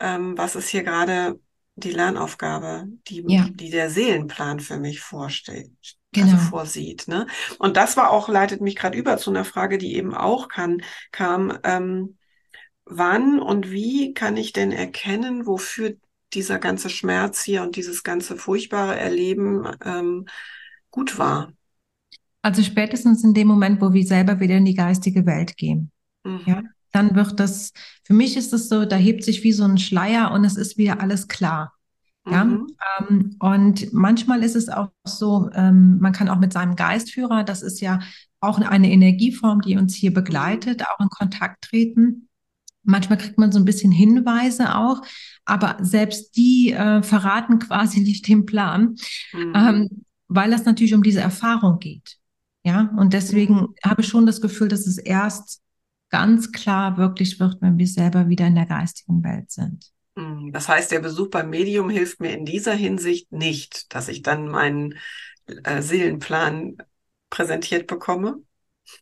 [0.00, 1.38] ähm, was ist hier gerade
[1.76, 3.48] die Lernaufgabe, die, ja.
[3.50, 6.32] die der Seelenplan für mich vorstellt, also genau.
[6.32, 7.08] also vorsieht.
[7.08, 7.26] Ne?
[7.58, 10.82] Und das war auch, leitet mich gerade über zu einer Frage, die eben auch kann,
[11.10, 12.16] kam, ähm,
[12.84, 15.94] wann und wie kann ich denn erkennen, wofür
[16.34, 20.26] dieser ganze Schmerz hier und dieses ganze furchtbare Erleben ähm,
[20.90, 21.52] gut war.
[22.42, 25.90] Also spätestens in dem Moment, wo wir selber wieder in die geistige Welt gehen.
[26.24, 26.40] Mhm.
[26.46, 26.62] Ja,
[26.92, 27.72] dann wird das,
[28.04, 30.76] für mich ist es so, da hebt sich wie so ein Schleier und es ist
[30.76, 31.72] wieder alles klar.
[32.26, 32.66] Ja, mhm.
[32.98, 37.62] ähm, und manchmal ist es auch so, ähm, man kann auch mit seinem Geistführer, das
[37.62, 38.00] ist ja
[38.40, 42.28] auch eine Energieform, die uns hier begleitet, auch in Kontakt treten.
[42.84, 45.02] Manchmal kriegt man so ein bisschen Hinweise auch,
[45.44, 48.96] aber selbst die äh, verraten quasi nicht den Plan,
[49.32, 49.52] mhm.
[49.54, 49.88] ähm,
[50.28, 52.16] weil es natürlich um diese Erfahrung geht.
[52.64, 53.74] Ja, und deswegen mhm.
[53.84, 55.60] habe ich schon das Gefühl, dass es erst
[56.10, 59.90] ganz klar wirklich wird, wenn wir selber wieder in der geistigen Welt sind.
[60.16, 60.52] Mhm.
[60.52, 64.48] Das heißt, der Besuch beim Medium hilft mir in dieser Hinsicht nicht, dass ich dann
[64.48, 64.94] meinen
[65.46, 66.76] äh, Seelenplan
[67.30, 68.42] präsentiert bekomme?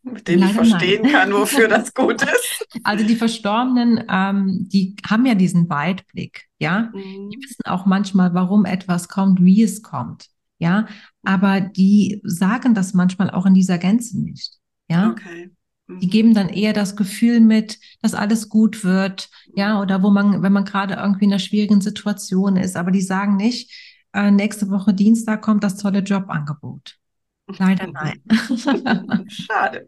[0.03, 1.12] Mit dem Leider ich verstehen nein.
[1.12, 2.66] kann, wofür das gut ist.
[2.85, 6.91] Also die Verstorbenen, ähm, die haben ja diesen Weitblick, ja.
[6.93, 7.30] Mhm.
[7.30, 10.26] Die wissen auch manchmal, warum etwas kommt, wie es kommt,
[10.59, 10.87] ja.
[11.22, 14.59] Aber die sagen das manchmal auch in dieser Gänze nicht,
[14.89, 15.11] ja.
[15.11, 15.51] Okay.
[15.87, 16.01] Mhm.
[16.01, 20.43] Die geben dann eher das Gefühl mit, dass alles gut wird, ja, oder wo man,
[20.43, 23.70] wenn man gerade irgendwie in einer schwierigen Situation ist, aber die sagen nicht,
[24.14, 26.99] äh, nächste Woche Dienstag kommt das tolle Jobangebot.
[27.47, 28.22] Leider nein.
[29.28, 29.86] schade.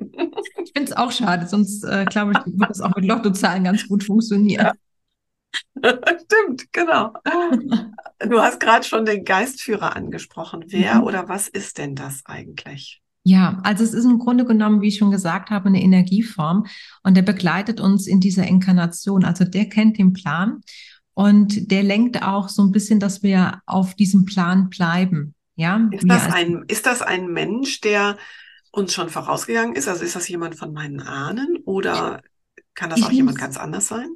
[0.62, 3.86] Ich finde es auch schade, sonst äh, glaube ich, würde es auch mit Lottozahlen ganz
[3.88, 4.66] gut funktionieren.
[4.66, 4.72] Ja.
[6.24, 7.12] Stimmt, genau.
[8.18, 10.64] Du hast gerade schon den Geistführer angesprochen.
[10.68, 11.04] Wer mhm.
[11.04, 13.00] oder was ist denn das eigentlich?
[13.26, 16.66] Ja, also es ist im Grunde genommen, wie ich schon gesagt habe, eine Energieform
[17.02, 19.24] und der begleitet uns in dieser Inkarnation.
[19.24, 20.60] Also der kennt den Plan
[21.14, 25.33] und der lenkt auch so ein bisschen, dass wir auf diesem Plan bleiben.
[25.56, 28.16] Ja, ist das ein, ist das ein Mensch, der
[28.72, 29.88] uns schon vorausgegangen ist?
[29.88, 32.20] Also ist das jemand von meinen Ahnen oder
[32.74, 34.10] kann das auch jemand ganz anders sein?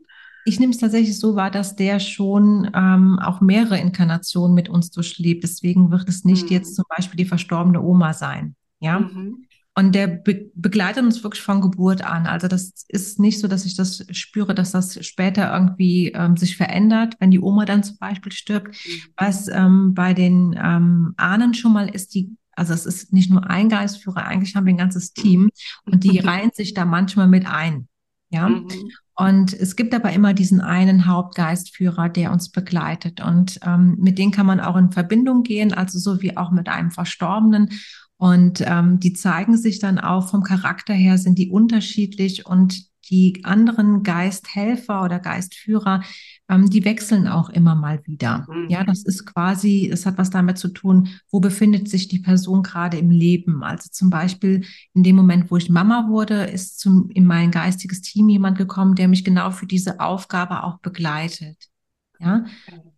[0.45, 4.91] Ich nehme es tatsächlich so wahr, dass der schon ähm, auch mehrere Inkarnationen mit uns
[4.91, 5.43] durchlebt.
[5.43, 6.53] Deswegen wird es nicht mhm.
[6.53, 8.57] jetzt zum Beispiel die verstorbene Oma sein.
[8.81, 9.01] Ja.
[9.01, 9.45] Mhm.
[9.79, 12.27] Und der be begleitet uns wirklich von Geburt an.
[12.27, 16.57] Also das ist nicht so, dass ich das spüre, dass das später irgendwie ähm, sich
[16.57, 18.75] verändert, wenn die Oma dann zum Beispiel stirbt.
[18.75, 19.01] Mhm.
[19.17, 23.49] Was ähm, bei den ähm, Ahnen schon mal ist, die, also es ist nicht nur
[23.49, 25.49] ein Geistführer, eigentlich haben wir ein ganzes Team
[25.85, 27.87] und die reihen sich da manchmal mit ein.
[28.31, 28.49] Ja.
[28.49, 28.67] Mhm.
[29.15, 33.21] Und es gibt aber immer diesen einen Hauptgeistführer, der uns begleitet.
[33.21, 36.69] Und ähm, mit dem kann man auch in Verbindung gehen, also so wie auch mit
[36.69, 37.71] einem Verstorbenen.
[38.19, 43.45] Und ähm, die zeigen sich dann auch vom Charakter her, sind die unterschiedlich und die
[43.45, 46.03] anderen Geisthelfer oder Geistführer,
[46.49, 48.47] ähm, die wechseln auch immer mal wieder.
[48.51, 48.69] Mhm.
[48.69, 52.63] Ja, das ist quasi, es hat was damit zu tun, wo befindet sich die Person
[52.63, 53.63] gerade im Leben.
[53.63, 54.65] Also zum Beispiel
[54.95, 58.95] in dem Moment, wo ich Mama wurde, ist zum, in mein geistiges Team jemand gekommen,
[58.95, 61.69] der mich genau für diese Aufgabe auch begleitet.
[62.21, 62.45] Ja,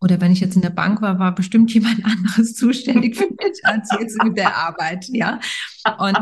[0.01, 3.61] oder wenn ich jetzt in der Bank war, war bestimmt jemand anderes zuständig für mich
[3.65, 5.07] als jetzt mit der Arbeit.
[5.09, 5.41] Ja,
[5.99, 6.19] und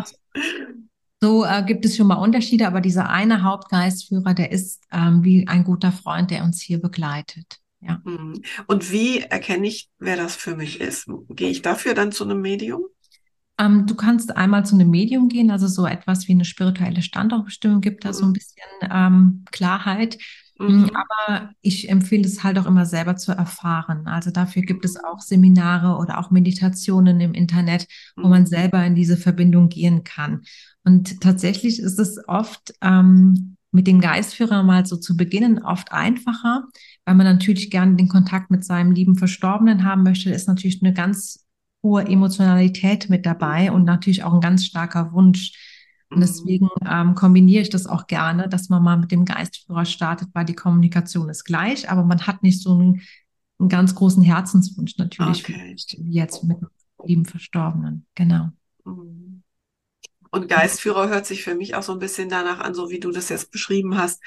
[1.21, 5.49] so äh, gibt es schon mal Unterschiede, aber dieser eine Hauptgeistführer, der ist ähm, wie
[5.49, 7.59] ein guter Freund, der uns hier begleitet.
[7.81, 8.01] Ja.
[8.05, 8.43] Mhm.
[8.67, 11.07] Und wie erkenne ich, wer das für mich ist?
[11.29, 12.83] Gehe ich dafür dann zu einem Medium?
[13.59, 17.81] Ähm, du kannst einmal zu einem Medium gehen, also so etwas wie eine spirituelle Standortbestimmung
[17.81, 18.15] gibt da mhm.
[18.15, 20.19] so ein bisschen ähm, Klarheit.
[20.59, 20.91] Mhm.
[20.95, 24.07] Aber ich empfehle es halt auch immer selber zu erfahren.
[24.09, 27.87] Also dafür gibt es auch Seminare oder auch Meditationen im Internet,
[28.17, 28.47] wo man Mhm.
[28.47, 30.43] selber in diese Verbindung gehen kann.
[30.85, 36.65] Und tatsächlich ist es oft ähm, mit dem Geistführer mal so zu beginnen oft einfacher,
[37.05, 40.31] weil man natürlich gerne den Kontakt mit seinem lieben Verstorbenen haben möchte.
[40.31, 41.45] Ist natürlich eine ganz
[41.83, 45.53] hohe Emotionalität mit dabei und natürlich auch ein ganz starker Wunsch.
[46.15, 46.23] Und Mhm.
[46.23, 50.45] deswegen ähm, kombiniere ich das auch gerne, dass man mal mit dem Geistführer startet, weil
[50.47, 53.03] die Kommunikation ist gleich, aber man hat nicht so einen,
[53.59, 55.81] einen ganz großen Herzenswunsch natürlich, Okay.
[55.99, 56.59] wie jetzt mit
[57.05, 58.07] lieben Verstorbenen.
[58.15, 58.51] Genau.
[58.85, 59.43] Mhm.
[60.31, 63.11] Und Geistführer hört sich für mich auch so ein bisschen danach an, so wie du
[63.13, 64.23] das jetzt beschrieben hast,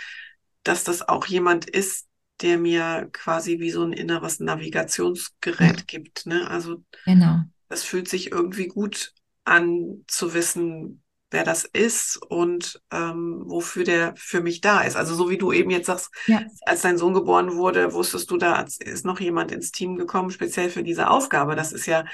[0.64, 2.08] dass das auch jemand ist,
[2.42, 5.88] der mir quasi wie so ein inneres Navigationsgerät Ja.
[5.88, 6.26] gibt.
[6.26, 6.50] Ne?
[6.50, 7.46] Also Genau.
[7.70, 9.14] das fühlt sich irgendwie gut
[9.46, 14.96] an zu wissen, wer das ist und ähm, wofür der für mich da ist.
[14.98, 18.38] Also so wie du eben jetzt sagst, Ja, als dein Sohn geboren wurde, wusstest du,
[18.38, 21.56] da ist noch jemand ins Team gekommen, speziell für diese Aufgabe.
[21.56, 22.06] Das ist ja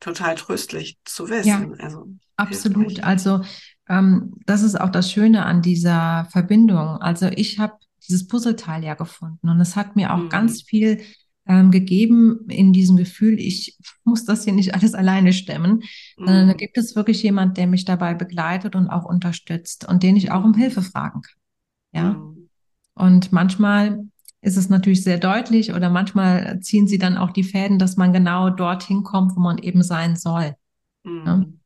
[0.00, 1.80] total tröstlich zu ja, wissen.
[1.80, 2.06] Also
[2.36, 3.02] absolut.
[3.04, 3.42] Also
[3.88, 6.98] ähm, das ist auch das Schöne an dieser Verbindung.
[7.00, 7.74] Also ich habe
[8.08, 10.64] dieses Puzzleteil ja gefunden und es hat mir auch ganz Mhm.
[10.64, 11.02] viel
[11.46, 15.82] ähm, gegeben in diesem Gefühl, ich muss das hier nicht alles alleine stemmen,
[16.16, 16.56] da Mhm.
[16.56, 20.44] gibt es wirklich jemand, der mich dabei begleitet und auch unterstützt und den ich auch
[20.44, 20.54] um.
[20.54, 21.34] Hilfe fragen kann.
[21.92, 22.12] Ja.
[22.14, 22.48] Mhm.
[22.94, 24.04] Und manchmal
[24.40, 28.12] ist es natürlich sehr deutlich oder manchmal ziehen sie dann auch die Fäden, dass man
[28.12, 30.54] genau dorthin kommt, wo man eben sein soll.
[31.04, 31.46] Ne?
[31.46, 31.60] Mhm.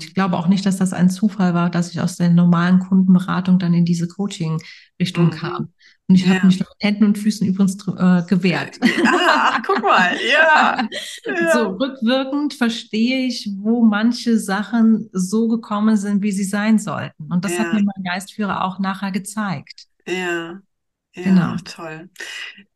[0.00, 0.14] Ich Mhm.
[0.14, 3.74] glaube auch nicht, dass das ein Zufall war, dass ich aus der normalen Kundenberatung dann
[3.74, 5.30] in diese Coaching-Richtung Mhm.
[5.30, 5.72] kam.
[6.08, 6.46] Und ich habe Ja.
[6.46, 8.78] mich noch mit Händen und Füßen übrigens äh, gewehrt.
[8.82, 10.88] Äh, ah, ach, guck mal, ja,
[11.46, 17.30] So ja, rückwirkend verstehe ich, wo manche Sachen so gekommen sind, wie sie sein sollten.
[17.32, 19.86] Und das hat ja, mir mein Geistführer auch nachher gezeigt.
[20.06, 20.62] ja,
[21.14, 21.56] ja, Genau.
[21.64, 22.10] toll.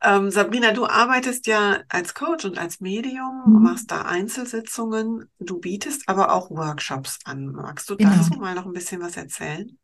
[0.03, 3.63] Ähm, Sabrina, du arbeitest ja als Coach und als Medium, Mhm.
[3.63, 7.47] machst da Einzelsitzungen, du bietest aber auch Workshops an.
[7.53, 8.11] Magst du Genau.
[8.13, 9.79] dazu mal noch ein bisschen was erzählen?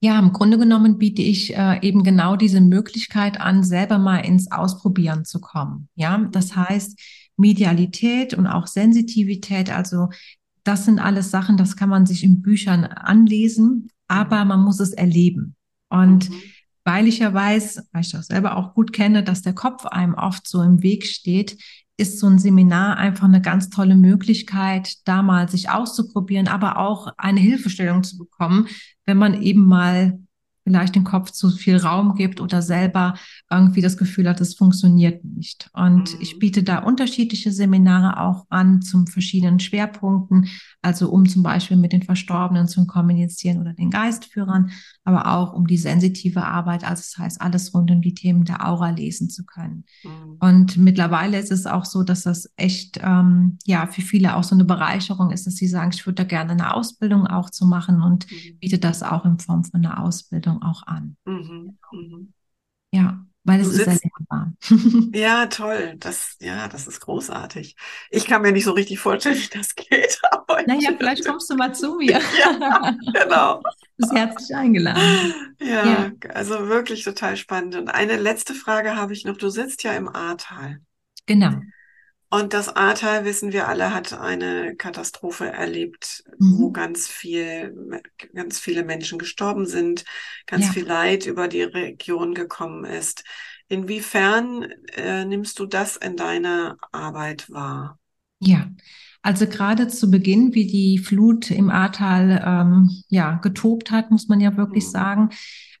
[0.00, 4.52] Ja, im Grunde genommen biete ich äh, eben genau diese Möglichkeit an, selber mal ins
[4.52, 5.88] Ausprobieren zu kommen.
[5.94, 7.00] Ja, das heißt
[7.36, 9.70] Medialität und auch Sensitivität.
[9.74, 10.10] Also
[10.62, 14.48] das sind alles Sachen, das kann man sich in Büchern anlesen, aber Mhm.
[14.48, 15.56] man muss es erleben.
[15.88, 16.53] Und Mhm.
[16.84, 20.14] Weil ich ja weiß, weil ich das selber auch gut kenne, dass der Kopf einem
[20.14, 21.56] oft so im Weg steht,
[21.96, 27.08] ist so ein Seminar einfach eine ganz tolle Möglichkeit, da mal sich auszuprobieren, aber auch
[27.16, 28.68] eine Hilfestellung zu bekommen,
[29.06, 30.18] wenn man eben mal
[30.64, 33.14] vielleicht den Kopf zu viel Raum gibt oder selber
[33.50, 35.68] irgendwie das Gefühl hat, es funktioniert nicht.
[35.74, 36.38] Und ich Mhm.
[36.38, 40.48] biete da unterschiedliche Seminare auch an zum verschiedenen Schwerpunkten,
[40.82, 44.70] also um zum Beispiel mit den Verstorbenen zu kommunizieren oder den Geistführern,
[45.04, 48.66] aber auch um die sensitive Arbeit, also das heißt alles rund um die Themen der
[48.66, 49.84] Aura lesen zu können.
[50.02, 50.36] Mhm.
[50.40, 54.54] Und mittlerweile ist es auch so, dass das echt ähm, ja für viele auch so
[54.54, 58.02] eine Bereicherung ist, dass sie sagen, ich würde da gerne eine Ausbildung auch zu machen
[58.02, 58.58] und Mhm.
[58.60, 61.16] biete das auch in Form von einer Ausbildung auch an.
[61.24, 61.78] Mhm.
[61.92, 62.32] Mhm.
[62.92, 64.52] Ja, weil Du es ist sitzt, erlernbar.
[65.14, 65.96] ja, toll.
[65.98, 67.76] Das, ja, das ist großartig.
[68.10, 71.50] Ich kann mir nicht so richtig vorstellen, wie das geht, aber Naja, ich, vielleicht kommst
[71.50, 72.20] du mal zu mir.
[72.38, 73.62] ja, genau.
[73.62, 73.62] Du
[73.96, 75.34] bist herzlich eingeladen.
[75.60, 77.74] Ja, Ja, also wirklich total spannend.
[77.76, 79.36] Und eine letzte Frage habe ich noch.
[79.36, 80.80] Du sitzt ja im Ahrtal.
[81.26, 81.60] genau.
[82.34, 86.72] Und das Ahrtal, wissen wir alle, hat eine Katastrophe erlebt, wo Mhm.
[86.72, 88.02] ganz viel,
[88.34, 90.04] ganz viele Menschen gestorben sind,
[90.46, 90.72] ganz Ja.
[90.72, 93.22] viel Leid über die Region gekommen ist.
[93.68, 94.62] Inwiefern
[94.94, 98.00] äh, nimmst du das in deiner Arbeit wahr?
[98.40, 98.68] Ja,
[99.22, 104.40] also gerade zu Beginn, wie die Flut im Ahrtal ähm, ja, getobt hat, muss man
[104.40, 104.90] ja wirklich Mhm.
[104.90, 105.30] sagen,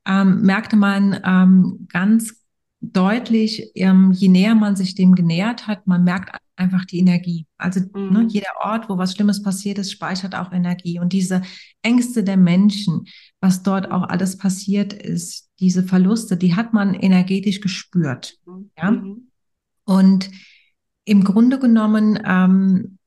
[0.06, 2.42] ähm, merkte man ähm, ganz
[2.80, 7.46] deutlich, ähm, je näher man sich dem genähert hat, man merkt einfach die Energie.
[7.58, 8.28] Also ne, Mhm.
[8.28, 10.98] jeder Ort, wo was Schlimmes passiert ist, speichert auch Energie.
[11.00, 11.42] Und diese
[11.82, 13.06] Ängste der Menschen,
[13.40, 18.36] was dort auch alles passiert ist, diese Verluste, die hat man energetisch gespürt.
[18.46, 18.70] Mhm.
[18.78, 18.90] Ja.
[18.90, 19.28] Mhm.
[19.84, 20.30] Und
[21.04, 22.98] im Grunde genommen, ähm,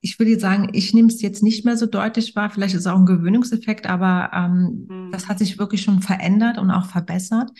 [0.00, 2.50] ich würde sagen, ich nehme es jetzt nicht mehr so deutlich wahr.
[2.50, 5.28] Vielleicht ist es auch ein Gewöhnungseffekt, aber ähm, das Mhm.
[5.28, 7.50] hat sich wirklich schon verändert und auch verbessert.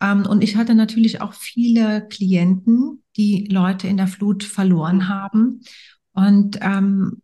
[0.00, 5.08] Ähm, und ich hatte natürlich auch viele Klienten, die Leute in der Flut verloren Mhm.
[5.08, 5.60] haben
[6.12, 7.22] und ähm,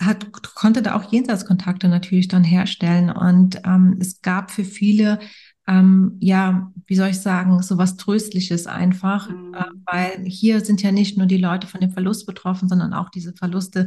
[0.00, 3.10] hat, konnte da auch Jenseitskontakte natürlich dann herstellen.
[3.10, 5.18] Und ähm, es gab für viele,
[5.66, 9.54] ähm, ja, wie soll ich sagen, so was Tröstliches einfach, äh, Mhm.
[9.84, 13.34] weil hier sind ja nicht nur die Leute von dem Verlust betroffen, sondern auch diese
[13.34, 13.86] Verluste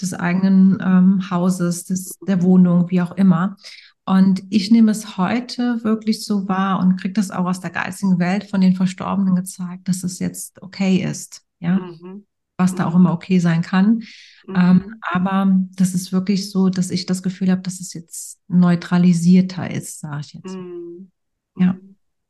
[0.00, 3.56] des eigenen ähm, Hauses, des, der Wohnung, wie auch immer.
[4.04, 8.18] Und ich nehme es heute wirklich so wahr und kriege das auch aus der geistigen
[8.18, 12.26] Welt von den Verstorbenen gezeigt, dass es jetzt okay ist, ja, mhm.
[12.56, 14.02] was da auch immer okay sein kann.
[14.46, 14.54] Mhm.
[14.56, 19.70] Ähm, aber das ist wirklich so, dass ich das Gefühl habe, dass es jetzt neutralisierter
[19.70, 20.56] ist, sage ich jetzt.
[20.56, 21.12] Mhm.
[21.56, 21.76] Ja,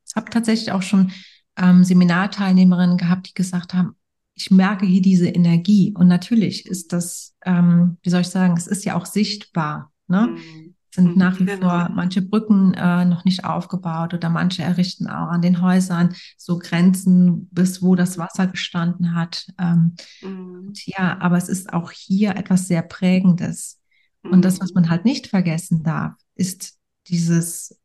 [0.06, 1.10] ich habe tatsächlich auch schon
[1.56, 3.96] ähm, Seminarteilnehmerinnen gehabt, die gesagt haben,
[4.34, 5.94] ich merke hier diese Energie.
[5.96, 9.92] Und natürlich ist das, ähm, wie soll ich sagen, es ist ja auch sichtbar.
[10.06, 10.28] Ne?
[10.36, 10.71] Mhm.
[10.94, 11.68] Sind nach wie genau.
[11.68, 16.58] vor manche Brücken äh, noch nicht aufgebaut oder manche errichten auch an den Häusern so
[16.58, 19.46] Grenzen, bis wo das Wasser gestanden hat.
[19.58, 20.72] Ähm, mhm.
[20.84, 23.80] Ja, aber es ist auch hier etwas sehr Prägendes.
[24.22, 24.32] Mhm.
[24.32, 26.78] Und das, was man halt nicht vergessen darf, ist
[27.08, 27.78] dieses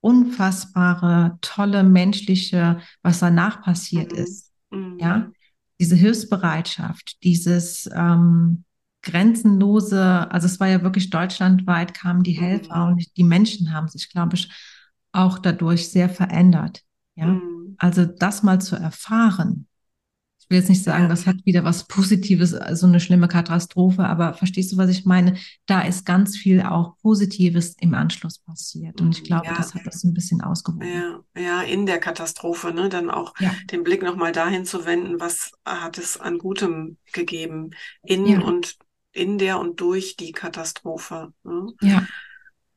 [0.00, 4.18] unfassbare, tolle menschliche, was danach passiert mhm.
[4.18, 4.52] ist.
[4.98, 5.32] Ja, mhm
[5.78, 8.64] diese Hilfsbereitschaft, dieses ähm,
[9.06, 12.92] grenzenlose, also es war ja wirklich deutschlandweit kamen die Helfer mhm.
[12.92, 14.50] und die Menschen haben sich, glaube ich,
[15.12, 16.82] auch dadurch sehr verändert.
[17.14, 17.76] Ja, mhm.
[17.78, 19.66] also das mal zu erfahren,
[20.46, 21.08] ich will jetzt nicht sagen, ja.
[21.08, 25.04] das hat wieder was Positives, so also eine schlimme Katastrophe, aber verstehst du, was ich
[25.04, 25.36] meine?
[25.66, 29.00] Da ist ganz viel auch Positives im Anschluss passiert.
[29.00, 29.56] Und ich glaube, ja.
[29.56, 30.86] das hat das ein bisschen ausgewogen.
[30.86, 32.88] Ja, ja, in der Katastrophe, ne?
[32.88, 33.34] Dann auch
[33.72, 37.70] den Blick nochmal dahin zu wenden, was hat es an Gutem gegeben
[38.04, 38.76] in und
[39.16, 41.32] in der und durch die Katastrophe.
[41.42, 41.72] Ne?
[41.80, 42.06] Ja.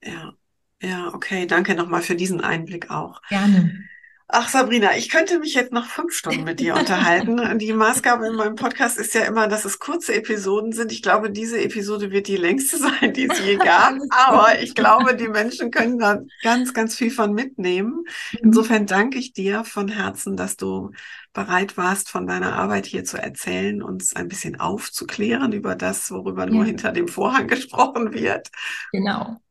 [0.03, 0.33] Ja.
[0.81, 1.45] Ja, okay.
[1.45, 3.21] Danke nochmal für diesen Einblick auch.
[3.29, 3.83] Gerne.
[4.31, 7.57] Ach, Sabrina, ich könnte mich jetzt noch fünf Stunden mit dir unterhalten.
[7.57, 10.91] Die Maßgabe in meinem Podcast ist ja immer, dass es kurze Episoden sind.
[10.91, 13.95] Ich glaube, diese Episode wird die längste sein, die es je gab.
[14.11, 18.03] Aber ich glaube, die Menschen können da ganz, ganz viel von mitnehmen.
[18.33, 18.39] Mhm.
[18.43, 20.91] Insofern danke ich dir von Herzen, dass du
[21.33, 26.45] bereit warst, von deiner Arbeit hier zu erzählen, uns ein bisschen aufzuklären über das, worüber
[26.45, 28.49] nur hinter dem Vorhang gesprochen wird.
[28.91, 29.41] Genau.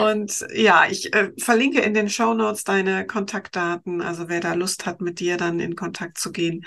[0.00, 4.00] Und ja, ich äh, verlinke in den Show Notes deine Kontaktdaten.
[4.00, 6.64] Also wer da Lust hat, mit dir dann in Kontakt zu gehen,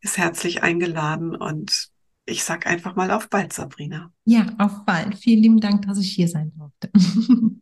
[0.00, 1.34] ist herzlich eingeladen.
[1.34, 1.88] Und
[2.26, 4.12] ich sag einfach mal auf bald, Sabrina.
[4.24, 5.16] Ja, auf bald.
[5.16, 6.90] Vielen lieben Dank, dass ich hier sein durfte.